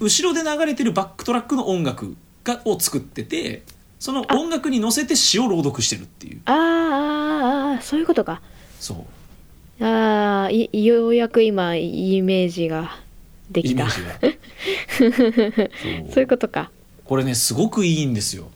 [0.00, 3.62] 後ろで流れてるバックトラックの音楽がを作ってて
[4.00, 6.40] その音楽に乗せて詩を朗読してるっていう。
[6.46, 7.82] あーあーあー。
[7.82, 8.40] そういうことか。
[8.80, 9.06] そ
[9.78, 9.84] う。
[9.84, 12.98] ああいようやく今イメージが
[13.50, 13.84] できた。
[13.84, 14.02] イメージ
[15.04, 15.68] が。
[16.12, 16.22] そう。
[16.22, 16.70] いうことか。
[17.04, 18.50] これねすごくいいんですよ。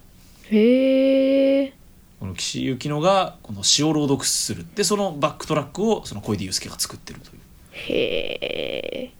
[0.50, 1.74] へえ
[2.20, 4.64] この岸井ゆきのがこの詩を朗読する。
[4.74, 7.40] でそのバックトラックをその小出祐介が作ってるという。
[7.72, 9.12] へ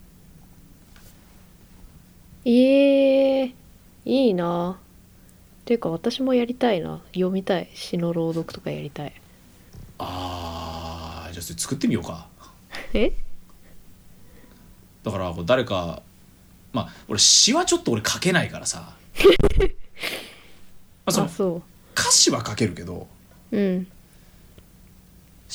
[2.45, 3.53] えええ
[4.05, 4.79] いいな
[5.65, 7.01] ていうか私もやりたいな。
[7.13, 7.69] 読みたい。
[7.73, 9.13] 詩の朗読とかやりたい。
[9.97, 12.27] あーじゃあそれ作ってみようか。
[12.93, 13.11] え？
[15.03, 16.01] だからこう誰か
[16.73, 18.93] まあ俺詩はちょっと俺書けないからさ。
[21.05, 21.61] まあそのあそ
[21.95, 23.07] 歌詞は書けるけど。
[23.51, 23.87] ううん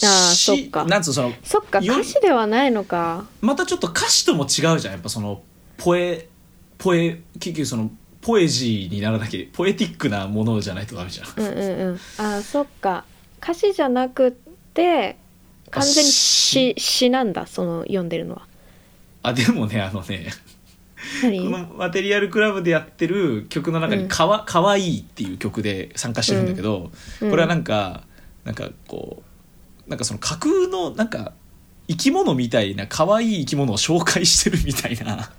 [0.03, 0.85] あー詩そっか。
[0.87, 3.27] なんつうのそのそっかよ歌詞ではないのか。
[3.41, 4.93] またちょっと歌詞とも違うじゃん。
[4.95, 5.43] やっぱその
[5.77, 6.29] ポエ
[6.79, 7.91] ポエ結局その
[8.23, 11.27] ポエジーにならなきゃポエティックなものじゃないとダメじゃん。
[11.37, 12.01] うんうんうん。
[12.19, 13.05] あーそっか。
[13.43, 14.31] 歌詞じゃなくっ
[14.75, 15.17] て
[15.71, 18.47] 完全に詩詩なんだその読んでるのは。
[19.23, 20.31] あでもねあのね
[21.23, 21.45] 何？
[21.45, 24.09] このマテリアルクラブでやってる曲の中にうん。
[24.09, 26.91] かわ「かわいい」っていう曲で参加してるんだけど、
[27.23, 27.31] うん。
[27.31, 28.03] これはなんか
[28.45, 29.23] なんかこ
[29.87, 31.33] うなんかその架空のなんか
[31.89, 35.33] 生き物みたいな可愛い生き物を紹介してるみたいな。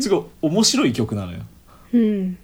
[0.00, 1.40] すごい面白い曲なのよ。
[1.96, 2.38] うん。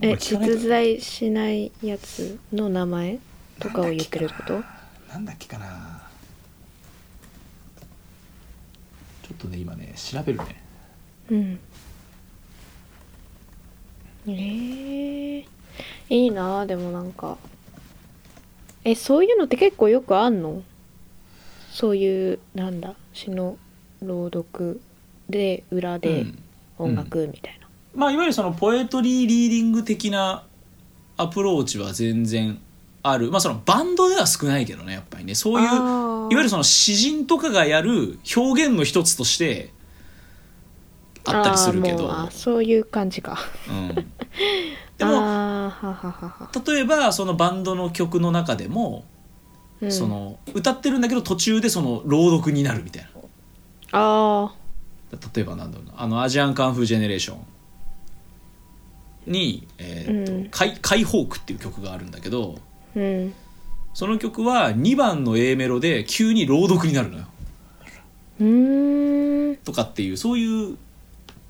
[0.00, 3.18] え実在しないやつの名前
[3.58, 4.62] とかを言ってること？
[5.12, 6.02] なんだっけかな。
[9.22, 10.62] ちょっとね今ね調べるね。
[11.30, 11.58] うん。
[14.26, 15.44] えー、
[16.08, 17.36] いいなあでもなんか。
[18.84, 20.62] えそういうのって結構よくあんの？
[21.70, 23.58] そういうなんだ詩の
[24.02, 24.80] 朗読
[25.28, 26.42] で裏うでん。
[26.78, 27.59] 音楽みたいな、
[27.94, 30.44] まあいわゆるそのポエトリーリーディング的な
[31.16, 32.60] アプローチは全然
[33.02, 33.30] ある。
[33.30, 35.34] まあそのバンドでは少ないけどねやっぱりね。
[35.34, 39.70] そういういわゆるその詩人とかがやる表現の一つとして
[41.24, 42.28] あったりするけど。
[42.30, 43.38] そういう感じか。
[43.68, 43.94] うん、
[44.96, 45.72] でも
[46.66, 49.04] 例えばそのバンドの曲の中でも、
[49.80, 53.10] うん、その歌ってるんだけど途中でその朗読になるみたいな。
[53.92, 54.52] あ
[55.34, 55.94] 例えばなんだろうな。
[55.96, 57.38] あのアジアンカンフージェネレーション
[59.26, 60.44] に「えーとうん。
[60.50, 63.34] カイカイホーク」っていう曲があるんだけどあうん。
[63.94, 67.24] その曲は2番の A メロで急に朗読になるのよ。
[68.40, 69.56] うーん。
[69.56, 70.76] とかっていうそういう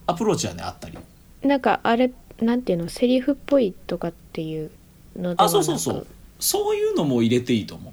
[0.06, 0.98] アプローチはねあったり。
[1.42, 2.88] なんかあれなんていうの？
[2.88, 4.70] セリフっぽいとかっていう
[5.16, 6.06] のではあそうそうそう。
[6.38, 7.92] そういうのも入れていいと思う。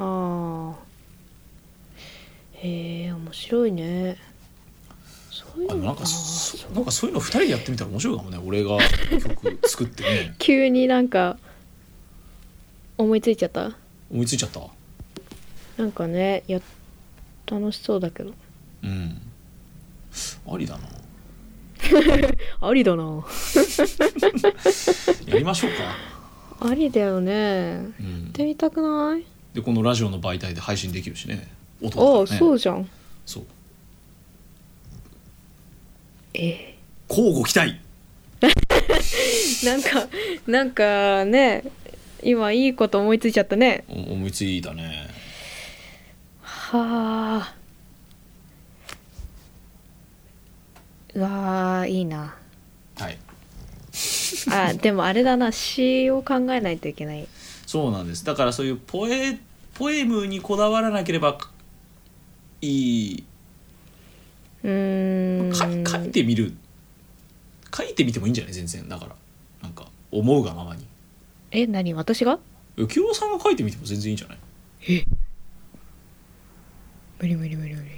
[0.00, 0.78] ああ
[2.52, 4.16] へえ面白いね
[5.38, 6.02] そういうあなんか
[6.74, 8.38] なんかそういうの2人でやってみたら面白いかもね。
[8.44, 10.34] 俺が曲作ってね。
[10.40, 11.38] 急になんか
[12.96, 13.76] 思いついちゃった？
[14.10, 14.60] 思いついちゃった？
[15.76, 16.60] なんかねや
[17.46, 18.32] 楽しそうだけど。
[18.82, 19.20] うん。
[20.52, 20.88] ありだな。
[22.68, 23.04] ありだな。
[25.26, 25.70] やりましょう
[26.60, 27.32] か、ありだよね。
[27.32, 28.26] やうん。
[28.30, 29.24] っ、てみたくない？
[29.54, 31.48] でこのラジオの媒体で配信できるしね。
[31.80, 32.88] 音ああだからねそうじゃん。
[33.24, 33.44] そう
[36.38, 36.76] え
[37.08, 37.80] 交互期待。
[39.66, 40.08] なんか
[40.46, 41.64] なんかね
[42.22, 43.84] 今いいこと思いついちゃったね。
[43.88, 45.08] お思いついたね。
[46.42, 47.54] はあ。
[51.14, 52.36] うわーいいな。
[52.98, 53.18] はい。
[54.50, 55.50] あでもあれだな。
[55.50, 57.26] 詩を考えないといけない。
[57.66, 58.24] そうなんです。
[58.24, 59.38] だからそういうポエ
[59.74, 61.36] ポエムにこだわらなければ
[62.60, 63.24] いい
[64.64, 65.84] うーん。
[65.84, 66.52] か書いてみる。
[67.76, 68.52] 書いてみてもいいんじゃない？
[68.52, 68.88] 全然。
[68.88, 69.14] だから
[69.62, 70.86] なんか思うがままに。
[71.50, 71.94] え何？
[71.94, 72.38] 私が？
[72.88, 74.38] 清郎さんが書いてみても全然いいんじゃない？
[77.20, 77.88] 無理無理無理無理。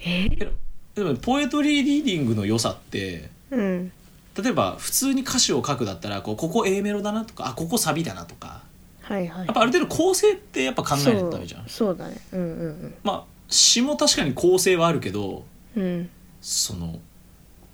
[0.00, 0.28] え？
[0.94, 3.92] でもポエトリーリーディングの良さってうん。
[4.36, 8.62] 例えば普通に歌詞を書くだったらこうここ A メロだなとかあここサビだなとか。
[9.00, 9.46] はいはい。
[9.46, 11.62] やっぱある程度構成ってやっぱ考えないとダメじゃん。
[11.62, 12.16] そうそうだね。
[12.32, 12.94] うんうん。
[13.02, 15.44] まあ詩も確かに構成はあるけど
[15.76, 15.82] うん。
[15.82, 16.98] うんその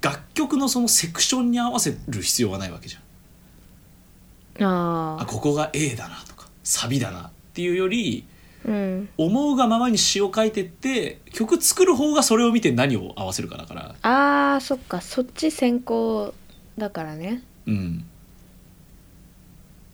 [0.01, 4.65] 楽曲のそのセクションに合わせる必要がないわけじゃん。
[4.65, 8.25] あああここが A だなとかサビだなっていうより
[8.65, 9.09] うん。
[9.17, 13.95] 思うがままに詩を書いてって曲作る方がそれを見て何を合わせるかだから。
[14.03, 15.01] あーそっか。
[15.01, 16.33] そっち先行
[16.79, 17.43] だからね。
[17.67, 18.05] うん、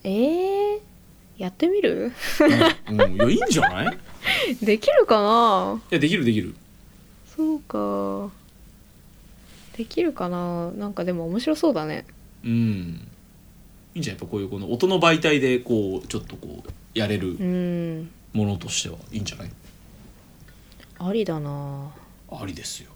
[0.05, 0.79] えー、
[1.39, 2.13] やってみる？
[2.91, 3.01] うん。
[3.01, 3.99] うん、いやいいんじゃないい？
[4.63, 5.83] できるかな？
[5.91, 6.55] やできるできる。
[7.37, 8.31] そうか。
[9.77, 10.71] できるかな？
[10.73, 12.05] なんかでも面白そうだね。
[12.45, 13.09] うん。
[13.95, 18.11] いいんじゃないやっぱこういうこの音の媒体でこうちょっとこうやれるうん。
[18.33, 19.51] ものとしてはいいんじゃない？
[20.99, 21.91] ありだな。
[22.31, 22.91] ありですよ。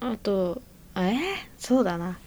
[0.00, 0.60] あと
[0.94, 1.16] あえー、
[1.58, 2.18] そうだな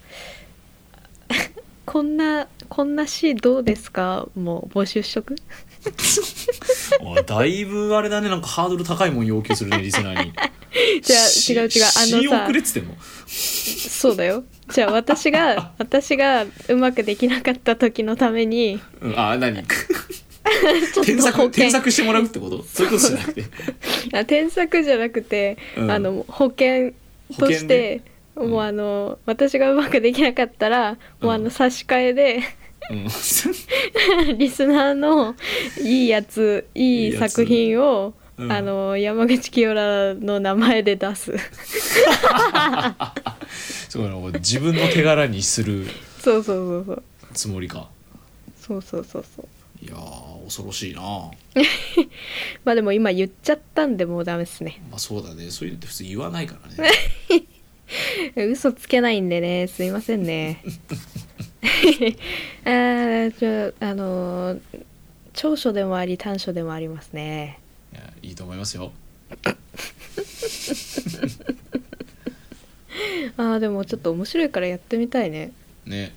[1.86, 4.26] こんなこんな詩どうですか？
[4.34, 5.36] もう募集しとく？
[7.18, 8.28] あだいぶあれだね。
[8.30, 10.32] なんかハードル高いもん要求するね リスナーに。
[11.02, 11.84] じゃあ違う違う。
[11.84, 12.94] あのさくれてんの？
[13.28, 14.44] そうだよ。
[14.72, 19.62] じゃあ私が 私がうまくできなかった時のためにうん、あ何？
[21.04, 22.62] 添削添削してもらうってこと？
[22.64, 23.44] そういうことじゃなくて。
[24.14, 25.90] あ添削じゃなくて、うん。
[25.90, 26.92] あの保険
[27.38, 31.44] として、うんもうあの私がうまくできなかったら、もうあうん。
[31.44, 32.40] の差し替えで
[32.90, 33.04] うん。
[34.38, 35.34] リスナーの
[35.82, 38.50] いいやついいいいやつ作品をうん。
[38.52, 41.32] あの山口清良の名前で出す。
[43.88, 45.86] そういうのを自分の手柄にする
[46.20, 47.02] そうそうそうそう。
[47.32, 47.88] つもりか。
[48.60, 49.46] そうそうそうそう。
[49.84, 51.02] いやー恐ろしいな。
[52.64, 54.82] まあでも今言っちゃったんでもうダメですね。
[54.90, 55.50] まあそうだね。
[55.50, 56.90] そういうのって普通言わないからね
[58.36, 59.66] 嘘つけないんでね。
[59.68, 60.62] すいませんね。
[62.64, 64.60] あーじゃああのー
[65.32, 67.58] 長所でもあり短所でもありますね。
[67.92, 68.92] いやいいと思いますよ。
[73.36, 75.52] あーでもちょっと面白いからやってみたいね。
[75.84, 76.14] ね。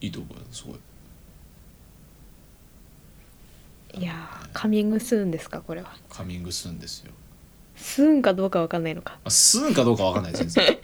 [0.00, 0.78] いいと思うよすごい。
[4.00, 5.94] いやーカミングスーンですかこれは。
[6.08, 7.12] カミングスーンですよ、
[7.80, 9.14] スーンかどうかわかんないのか。
[9.14, 10.64] まあ、スーンかどうかわかんない全然。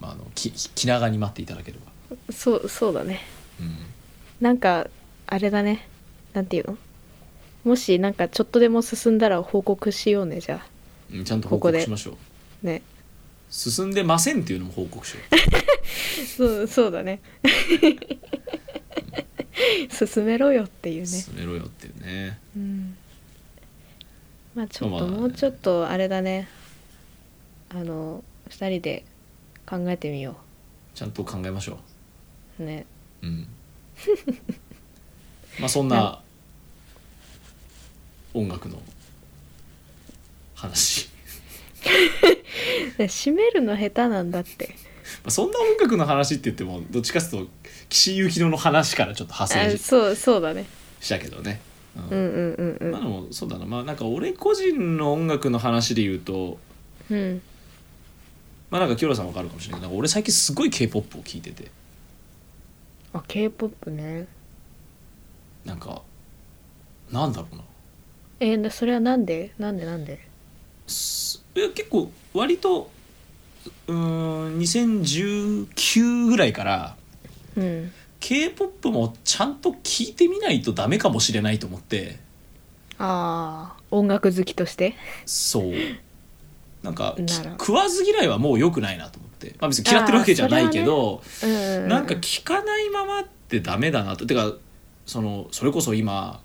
[0.00, 1.92] まああのき気長に待っていただければ。
[2.32, 3.20] そうそうだね。
[3.60, 3.76] うん。
[4.40, 4.88] なんか
[5.26, 5.86] あれだね。
[6.32, 6.78] なんていうの？
[7.64, 10.64] もしなんかちょっとでも進んだら報告しようねじゃ
[11.12, 12.16] うんちゃんと報告しましょう。
[12.64, 12.82] あね。
[13.50, 15.20] 進んでませんっていうのも報告しよ
[16.36, 17.20] そうそうだね。
[19.90, 21.06] 進めろよっていううね。
[21.06, 22.38] 進めろよっていうね。
[22.56, 22.96] うん
[24.54, 26.48] まあちょっともうちょっとあれだね。
[27.68, 29.04] あの2人で
[29.64, 30.36] 考えてみよ
[30.94, 31.78] ちゃんと考えましょ
[32.58, 32.64] う。
[32.64, 32.84] ね。
[33.22, 33.48] ううん。
[35.60, 36.20] まあそんな
[38.34, 38.82] 音楽の
[40.54, 41.08] 話。
[42.98, 44.74] で締めるの下手なんだって。
[45.22, 47.52] まあそんな音楽の話って言ってもどっちかっていうと
[47.88, 50.66] 岸由紀乃の話からちょっと派生あそうそうだね。
[51.00, 52.04] したけどね、うんうん。
[52.10, 53.66] うんうんうんまあでもそうだな。
[53.66, 56.58] まあなんか俺個人の音楽の話で言うと
[57.10, 57.42] うん。
[58.70, 61.70] まあなんか清良さんわかるかもしれないけどなんか俺最近すごい k p o p を聴いてて。
[63.12, 64.26] あ k p o p ね。
[65.64, 66.02] なんか
[67.10, 67.62] なんだろうな。
[68.40, 69.52] えー、それはなんで？
[69.58, 70.18] なんでなんで？
[70.86, 72.90] すいや結構割と
[73.86, 76.96] うーん2019ぐらいから
[77.56, 82.18] うん k p o p もちゃんと聞いてみないとダメかもしれないと思って。
[82.98, 84.94] ああ音楽好きとして？
[85.26, 85.72] そう。
[86.82, 87.16] なんか
[87.58, 91.88] 食わず嫌いはもう良くないなと思って、まあ、別に嫌ってるわけじゃないけど、うんうんうん。
[91.88, 94.26] なんか聞かないままってダメだなと。
[94.26, 94.52] てか
[95.06, 96.40] そのそれこそ今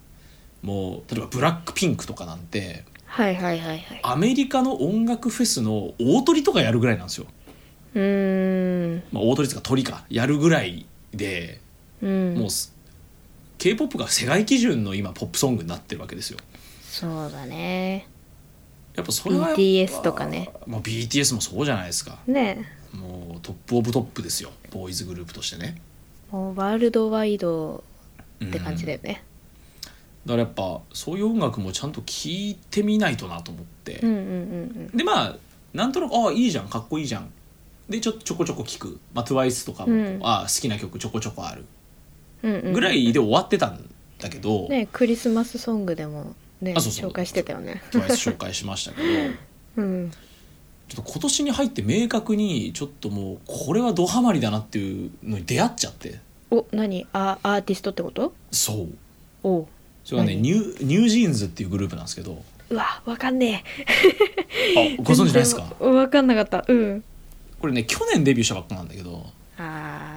[0.62, 4.00] もう例えばブラックピンクとかなんてはいはいはいはい。
[4.02, 7.28] アメリカの音楽フェスの大トリとかやるぐらいなんですよ、
[7.94, 9.04] うーん。
[9.12, 10.06] まあ、大トリとかトリか。
[10.10, 11.62] やるぐらいで
[12.06, 12.38] うん。
[12.38, 12.50] もう
[13.58, 16.40] k p o p が世界基準の今ポップソングになってるわけですよ。
[16.84, 18.08] そうだね。
[18.96, 22.18] やっぱそれは BTS とかね、まあ、BTS もそうじゃないですか。
[22.28, 22.66] ね。
[22.94, 24.52] もうトップオブトップですよ。
[24.72, 25.82] ボーイズグループとしてね。
[26.32, 27.84] もうワールドワイド
[28.44, 29.24] って感じだよよね
[30.26, 35.36] だからやっぱそういう音楽もちゃんと聴いてみないとなと思って、うんうんうんでまあ
[35.74, 36.70] なんとなくああいいじゃん。
[36.70, 37.30] かっこいいじゃん。
[37.90, 40.20] でちょちょこちょこ聴く、まあ、TWICE とかも、うん。
[40.24, 41.58] ああ好きな曲ちょこちょこある。
[41.58, 41.75] うんうんうん
[42.74, 43.90] ぐらいで終わってたん
[44.20, 47.10] だけど、ねクリスマスソングでもねあそうそう。
[47.10, 47.82] 紹介してたよね。
[47.92, 49.08] TWICE 紹介しましたけど。
[49.78, 50.12] うん。
[50.88, 56.20] ちょっと今年に入って明確にちょっともうこれはドハマりだなっていうのに出会っちゃって。
[56.52, 57.08] お何？
[57.12, 58.34] あアーティストってこと？
[58.52, 58.88] そう。
[59.44, 59.60] お。
[59.62, 59.68] う
[60.04, 60.42] それはね何？
[60.44, 62.44] ニューニュージーンズっていうグループなんですけど。
[62.70, 63.64] うわわかんね
[64.76, 65.00] え。
[65.00, 65.62] あご存知ないですか？
[65.82, 66.64] 全然わかんなかった。
[66.68, 67.04] うん。
[67.60, 69.26] これね去年デビューしたばっかなんだけど。
[69.58, 70.15] あ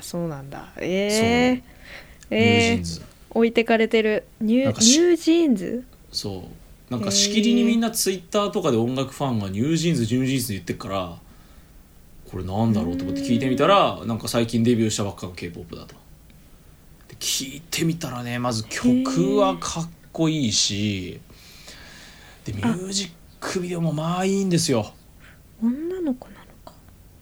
[0.00, 0.72] あそうなんだ。
[0.78, 1.64] えニュージ
[2.30, 3.02] ええー、ーンズ。
[3.30, 4.24] 置いてかれてる。
[4.40, 5.84] ニュニュージーンズ？
[6.10, 6.44] そ
[6.90, 6.92] う。
[6.92, 11.16] なんかしきりにみんなツイッターとかで音楽ファンがニュージーンズニュージーンズって言ってっから
[12.28, 15.94] これなんだろうと思って聞いてみたらなんか最近デビューしたばっかの k p o p だと。
[17.08, 21.20] で聞いてみたらねまず曲はかっこいいし
[22.44, 24.92] でミュージックビデオもまあいいんですよ。
[25.62, 26.39] 女の子な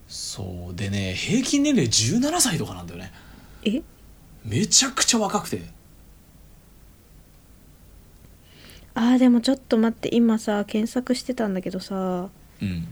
[0.09, 3.13] そうでね平均年齢17歳とかなんだよね。
[3.63, 3.83] え？
[4.45, 5.63] めちゃくちゃ若くて。
[8.95, 12.29] あーでもちょっと待って今さ検索してたんだけどさ。
[12.63, 12.89] うん。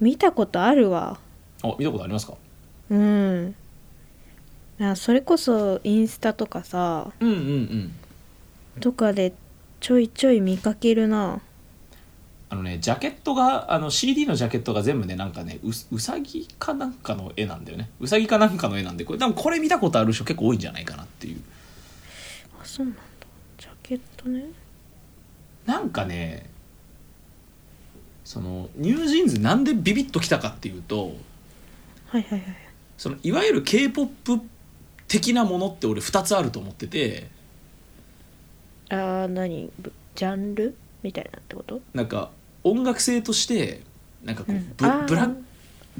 [0.00, 1.18] 見たことあるわ。
[1.62, 2.34] あ見たことありますか？
[2.90, 3.54] うん。
[4.80, 7.12] あそれこそインスタとかさ。
[7.20, 7.38] うんうんう
[8.78, 8.80] ん。
[8.80, 9.32] とかで
[9.78, 11.40] ちょいちょい見かけるな
[12.54, 17.90] あのねジャケットがあの CD のジャケットが全部ねなんかねううさぎかなんかの絵なんだよね。
[17.98, 21.40] うさぎかなんかの絵なんでこれ多分これ見たことある人結構多いんじゃないかなっていう。
[22.62, 23.00] あそうなんだ。
[23.58, 24.44] ジャケットね。
[25.66, 26.48] なんかね
[28.24, 31.16] そのニュージーンズなんでビビッときたかっていうと
[32.06, 32.42] はいはいはい
[32.96, 34.40] そのいわゆる k p o p
[35.08, 37.26] 的なものって俺2つあると思ってて。
[38.90, 39.72] あー何？
[39.80, 40.76] ぶジャンル？
[41.02, 41.80] みたいなってこと？
[41.92, 42.30] なんか
[42.64, 43.82] 音楽性として
[44.24, 44.74] なんかこう、うん。
[44.76, 45.30] ブブラ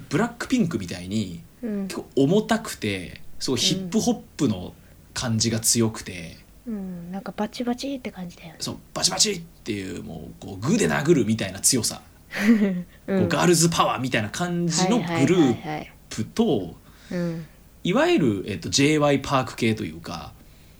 [0.08, 1.82] ブラックピンクみたいにうん。
[1.88, 4.74] 結構重たくてすごいヒップホップの
[5.12, 7.12] 感じが強くて、うん。
[7.12, 8.56] なんかバチバチって感じだよね。
[8.58, 12.02] そうバチバチっていうもうこうグーで殴るみたいな強さ、
[13.06, 16.74] うこうガールズパワーみたいな感じのグループと
[17.10, 17.46] うん。
[17.86, 20.32] いわゆる、えっと、j y パーク系というか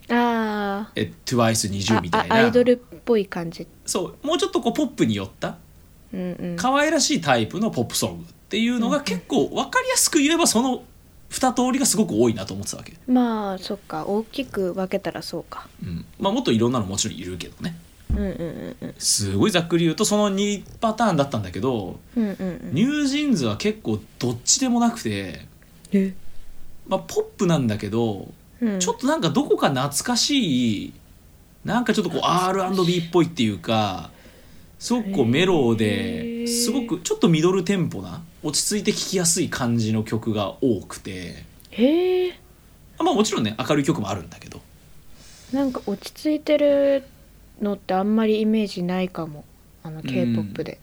[0.09, 2.37] あえ TWICE20 ーみたいな。
[2.37, 3.67] あアイドルっぽい感じ。
[3.85, 5.64] そうもうちょっとこうポップに寄ったうんうん
[6.57, 10.83] 可愛らしいタイプのポップソングっていうのが結構分かりやすく言えばその
[11.31, 14.07] 2通りがすごく多いなと思ってたわけ、まあそっか。
[14.07, 15.67] 大きく分けたらそうか。
[15.83, 16.05] うん。
[16.21, 17.77] まあ、もっといろんなのもちろんいるけどね。
[18.11, 18.95] うんうんうんうん。
[18.99, 22.71] すごいざっくり言うとその2パターンだったんだけどうんうんうん。
[22.73, 25.49] ニュージーンズは結構どっちでもなくて、
[25.91, 26.15] え？
[26.87, 28.29] まあ、ポップなんだけど
[28.61, 28.79] うん。
[28.79, 30.93] ちょっとなんかどこか懐かしい
[31.65, 34.11] なんかちょっとこう R&B っぽいっていうか
[34.85, 41.47] すごくこうメロですごくちょっとミドルテンポな落ち着いて聴きやすい感じの曲が多くて。
[41.71, 42.39] へえ
[42.99, 44.61] まあもちろんね明るい曲もあるんだけど。
[45.55, 47.03] なんか落ち着いてる
[47.63, 49.47] のってあんまりイメージないかも
[49.83, 50.79] あの k p o p で、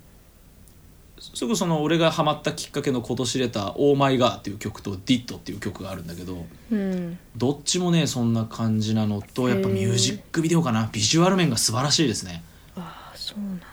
[1.19, 10.89] それこそその俺がハマったきっかけの今年出た「オーマイガー」っていう曲と「ディットっていう曲があるんだけどうん、どっちもねそんな感じなのとやっぱミュージックビデオかな。
[10.91, 12.41] ビジュアル面が素晴らしいですね。
[12.75, 13.70] ああそうなんだ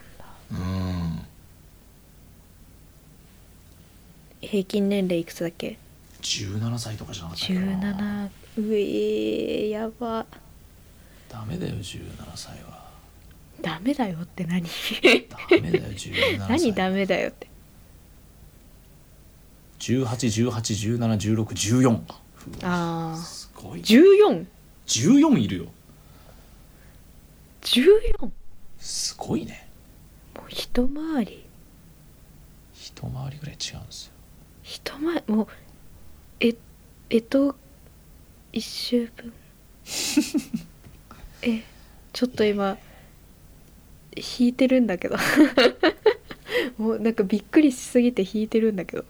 [0.52, 1.18] うん。
[4.40, 5.78] 平均年齢いくつだっけ
[6.22, 7.60] ？17歳とかじゃなかったっけな。
[7.60, 8.28] 17
[8.58, 10.24] うえー、やば。
[11.28, 12.88] ダメだよ17歳は。
[13.60, 14.62] ダメだよって何？
[14.62, 14.68] ダ
[15.60, 16.38] メだよ17歳。
[16.48, 17.48] 何ダメだよって。
[19.80, 22.00] 1818171614
[22.62, 23.80] ああすごい。
[23.80, 24.46] 14?
[24.86, 25.66] 14いるよ。
[27.62, 28.32] 14も
[28.78, 29.67] すごいね
[30.46, 31.44] う一回り。
[32.74, 34.12] 一回りぐらい違うんですよ。
[34.62, 35.34] 一回り？
[35.34, 35.46] もう
[36.40, 36.54] え
[37.10, 37.56] えと
[38.52, 39.32] 一周分？
[41.42, 41.62] え
[42.12, 42.76] ちょっと今
[44.38, 45.16] 引いてるんだけど。
[46.78, 49.04] もうなんかびっくりしすぎて引いてるんだけど。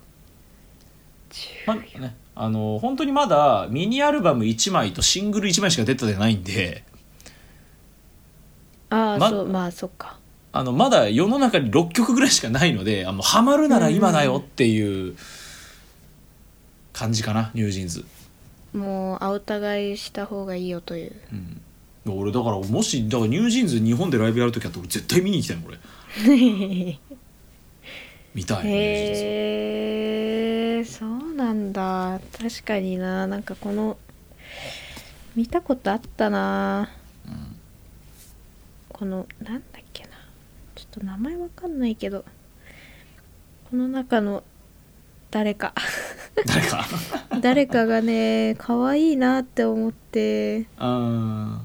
[1.66, 6.84] まあねあの本当にまだミニアルバム1枚とシングル1枚しか出てないんで。
[8.90, 10.18] ああ、まそうまあそっか
[10.52, 15.16] あのまだ世の中に6曲ぐらいしかないのであのハマるなら今だよっていう
[16.92, 18.04] 感じかなニュージーンズ、
[18.72, 21.12] もう青田買いした方がいいよという。
[22.06, 25.78] うん、俺だからもしだからニュージーンズ日本でライブやるときは俺絶対見に行きたいもん俺。
[28.34, 28.70] 見たい、へ
[30.80, 32.20] えそうなんだ。
[32.40, 33.26] 確かにな。
[33.26, 33.96] なんかこの
[35.34, 36.90] 見たことあったな、
[38.88, 42.24] このなんだょっと名前わかんないけど
[43.70, 44.42] この中の
[45.30, 45.74] 誰か。
[46.46, 46.86] 誰か？
[47.42, 50.66] 誰かがね可愛いなって思って。
[50.78, 51.60] あ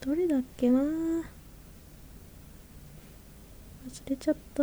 [0.00, 0.80] どれだっけな？
[0.80, 1.22] 忘
[4.06, 4.62] れちゃった。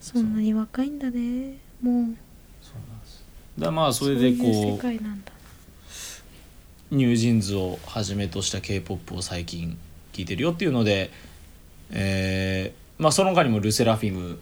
[0.00, 1.58] そんなに若いんだね。
[1.80, 2.16] もう。
[2.60, 3.22] そうなんです。
[3.58, 5.32] だまあそれでそういうう回なんだ。
[6.90, 9.78] ニュージーンズをはじめとした k p o p を最近
[10.18, 11.10] 聴いてるよっていうので、
[11.92, 14.40] えーまあ、その他にもルセラフィム、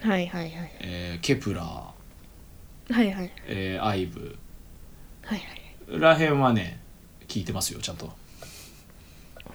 [0.00, 3.32] はいはいはいえーケプラー、はいはい。
[3.48, 4.36] えーアイブ。
[5.22, 6.00] はいはい。
[6.00, 6.78] らへんはね
[7.26, 8.12] 聞いてますよちゃんと。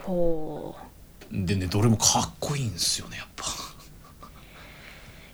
[0.04, 0.76] ほ
[1.32, 3.46] でねどれもかっこいいんですよねやっぱ。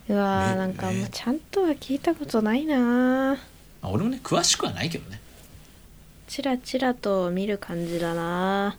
[0.10, 1.04] ううわーねなんかもね。
[1.06, 3.34] うちゃんとは聞いたことないな
[3.82, 5.20] まあ俺もね詳しくはないけどね。
[6.28, 8.78] チラチラと見る感じだな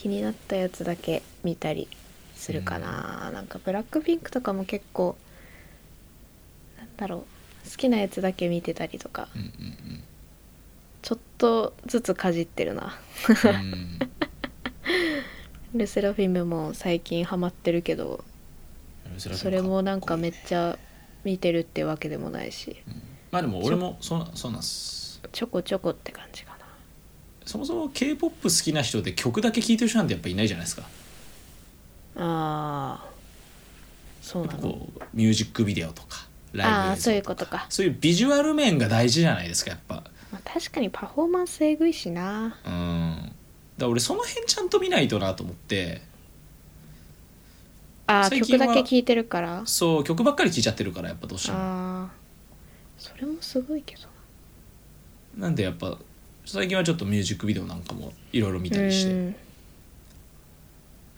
[0.00, 1.86] 気になったやつだけ見たり
[2.34, 5.14] するかな、なんかブラックピンクとかも結構
[6.78, 7.26] なんだろ
[7.66, 10.02] う好きなやつだけ見てたりとかうんうん
[11.02, 12.94] ちょっとずつかじってるな。
[13.44, 13.50] うん。
[13.50, 14.10] う ん
[15.74, 18.24] ルセラフィムも最近ハマってるけど
[19.18, 20.78] それもなんかめっっちゃ
[21.24, 22.82] 見てるってわけでもないし
[23.30, 26.44] まあでも俺もそうなそうなんですちょこちょこって感じ
[27.50, 30.84] そもそも k p o p 好きな人で曲だけ聴いてる人なんてやっぱいないじゃないですか。
[32.14, 34.24] あー。
[34.24, 34.58] そうなの。
[34.60, 40.04] こうミュージックビデオとかライブそういうことか、そういうビジュアル面が大事じゃないですかやっぱ。
[40.30, 42.56] まあ、確かにパフォーマンスえぐいしな。
[42.64, 43.32] うん。
[43.76, 46.02] だ俺その辺ちゃんと見ないとなと思って。
[48.06, 49.62] ああ曲だけ聴いてるから。
[49.66, 51.58] そう曲ばっかり聴いちゃってるからやっぱどうしても。
[51.58, 52.10] ああ
[52.96, 54.02] それもすごいけど
[55.36, 55.98] なんでやっぱ
[56.44, 59.36] 最近はちょっとミュージックビデオなんかもいろいろ見たりして、うん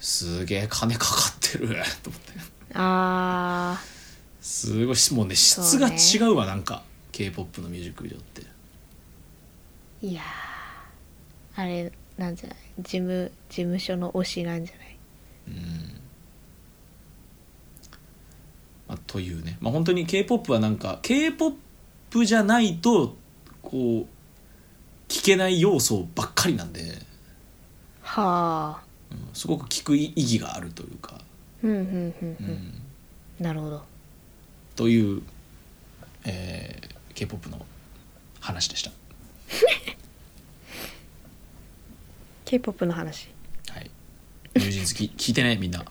[0.05, 1.69] すげえ金かかってる。
[2.03, 2.33] と思って。
[2.75, 3.81] あ
[4.41, 8.43] すごいもうね質が違うわなんか k p o p のミュージックビデオって。
[10.03, 11.61] ーいやー。
[11.61, 12.59] あれなんじゃない？
[12.81, 14.97] 事務事務所の推しなんじゃない？
[18.89, 21.55] まあ、というね、まあ、本当に k p o p はなんか k p o
[22.11, 23.17] p じゃないと
[23.63, 24.07] こう
[25.13, 26.81] 聞けない要素ばっかりなんで、
[28.01, 28.83] はあ。
[29.11, 31.21] うんすごく聞く意義があるというか、
[31.63, 32.47] うんうんうんううん。
[32.47, 32.73] ん
[33.39, 33.83] なるほど。
[34.75, 35.23] という、
[36.25, 37.65] えー、k p o p の
[38.41, 38.91] 話でした。
[42.47, 43.29] k p o p の話。
[43.69, 43.91] はい、
[44.57, 45.85] ニュージーンズき 聞いてねみんな。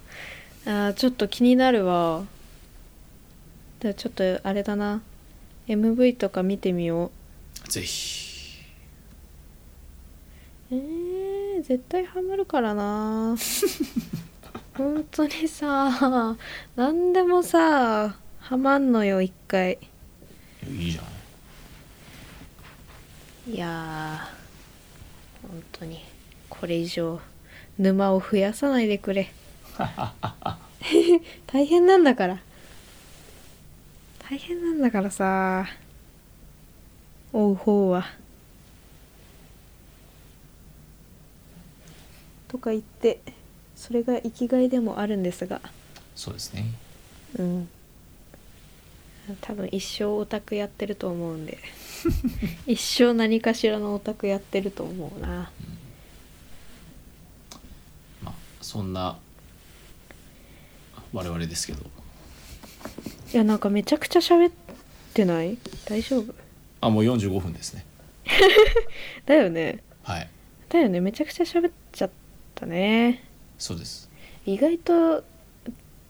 [0.66, 2.26] あーちょっと気になるわ。
[3.82, 5.02] じゃあちょっとあれだな。
[5.68, 7.12] MV とか見てみよ
[7.70, 8.30] ぜひ。
[8.30, 8.31] う
[10.74, 13.36] えー、絶対ハマるからな。
[14.74, 16.38] 本当にさ
[16.78, 19.78] 何でもさハマんのよ一回。
[20.66, 21.06] いいじゃん。
[23.54, 26.06] いやー本当に。
[26.50, 27.20] これ以上
[27.78, 29.30] 沼を増やさないでくれ。
[31.48, 32.40] 大変なんだから。
[34.20, 35.68] 大変なんだからさ
[37.34, 38.21] 追う方は
[42.52, 43.22] とか言って
[43.78, 45.62] それが生きがいでもあるんですが。
[46.16, 46.66] そうですね。
[47.40, 47.70] うん。
[49.40, 51.58] 多分一生オタクやってると思うんで。
[52.68, 55.50] 一生何かしらのオタクやってると思うな。
[58.22, 59.18] まあそんな
[61.14, 61.86] 我々ですけど。
[63.34, 64.52] いやなんかめちゃくちゃ喋っ
[65.14, 65.58] てない？
[65.86, 66.36] 大丈夫？
[66.82, 67.86] あもう45分ですね。
[69.26, 69.82] だよね。
[70.04, 70.30] はい。
[70.68, 71.00] だよね。
[71.00, 72.21] めちゃくちゃ喋っちゃった
[72.66, 73.24] ね。
[73.58, 74.10] そうです。
[74.46, 75.24] 意外と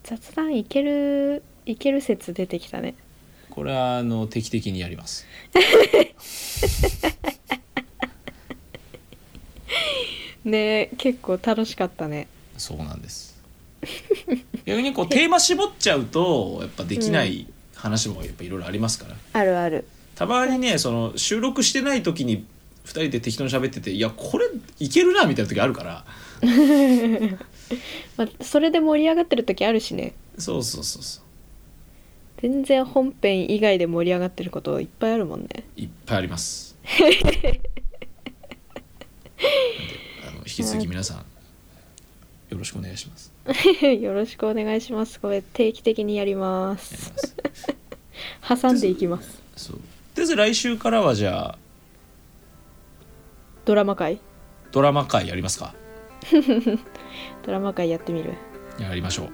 [0.04, 2.96] 雑談いけるいける説出てきたね。
[3.50, 5.26] これはあの定期的にやります。
[10.44, 12.28] ね結構楽しかったね。
[12.58, 13.40] そうなんです。
[14.66, 19.86] 逆にこうテーマ絞っちゃうとやっぱできない話もやっぱいろいろありますから、あるある。
[20.16, 22.46] たまにねその収録してない時に
[22.86, 24.48] 2人で適当に喋ってていやこれ
[24.80, 26.06] いけるなみたいな時あるから
[28.18, 30.14] まあ、それで盛り上がってる時あるしね。
[30.38, 31.24] そうそうそうそう。
[32.42, 35.48] 全然本編以外で盛り上がってることいっぱいあるもんね。
[35.78, 36.76] いっぱいあります。
[40.28, 41.24] あの引き続き皆さんよ
[42.58, 43.32] ろしくお願いします。
[43.86, 45.20] よろしくお願いします。
[45.20, 47.14] これ定期的にやります。
[48.48, 49.42] 挟んでいきます。
[49.56, 49.80] そう。
[50.26, 51.58] ず来週からはじゃあ
[53.66, 54.20] ドラマ界
[54.72, 55.74] ドラマ会やりますか
[57.46, 58.34] ドラマ界やってみる？
[58.80, 59.30] やりましょ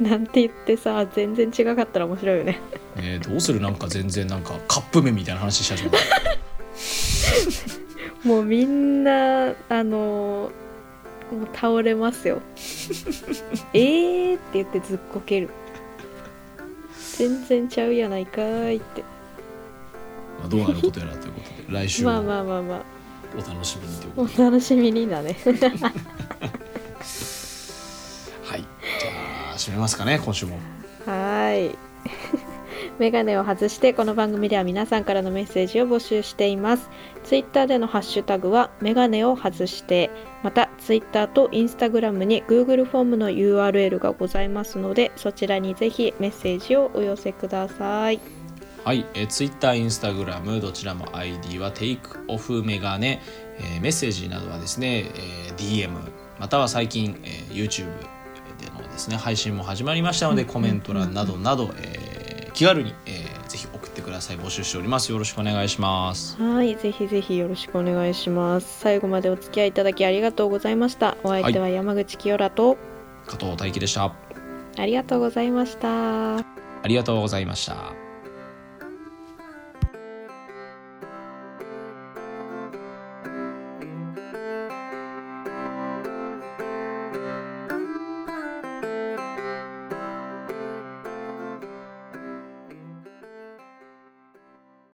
[0.00, 0.02] う。
[0.02, 2.52] なんて言ってさ全然違かったら面白いよね。
[2.96, 3.60] ねえどうする？
[3.60, 5.98] なんか全然なんかカップ麺みたいな話し始めた。
[8.28, 10.50] もうみんなあの
[11.30, 12.40] もう倒れますよ。
[13.74, 15.50] えーって言ってずっこける。
[17.16, 19.02] 全然ちゃうやないかーいって。
[20.40, 22.82] まあどうなることやらということで来週まあもまあまあまあ
[23.34, 24.44] お楽しみにというこおとで。
[24.44, 25.36] 楽しみにだね。
[28.44, 28.60] はい。
[28.60, 29.10] じゃ
[29.52, 30.56] あ締めますかね今週も。
[31.06, 31.78] はーい。
[32.98, 36.90] メガネを外してこの番組では皆さんからのメッセージを募集しています。
[37.24, 40.10] ツイッターでのハッシュタグはメガネを外して
[40.42, 48.20] またツイッターとインスタグラムに Google フォームの URL がございますのでそちらにぜひメッセージをお寄せください
[48.84, 53.22] はい、えー、Twitter、Instagram どちらも ID はテイクオフメガネ、
[53.58, 55.90] えーメッセージなどはですね、えー DM
[56.40, 57.86] または最近、えー YouTube
[58.58, 64.38] でのですね配信も始まりましたのでコメント欄などなど、えー気軽に、えーぜひ送ってください。
[64.38, 65.12] 募集しております。
[65.12, 66.40] よろしくお願いします。
[66.42, 68.80] はいぜひぜひよろしくお願いします。
[68.80, 71.18] 最後までお付き合いいただきありがとうございました。
[71.22, 72.78] お相手は山口清良と、
[73.26, 74.14] 加藤大輝でした。
[74.78, 76.38] ありがとうございました。
[76.38, 76.42] あ
[76.86, 78.01] りがとうございました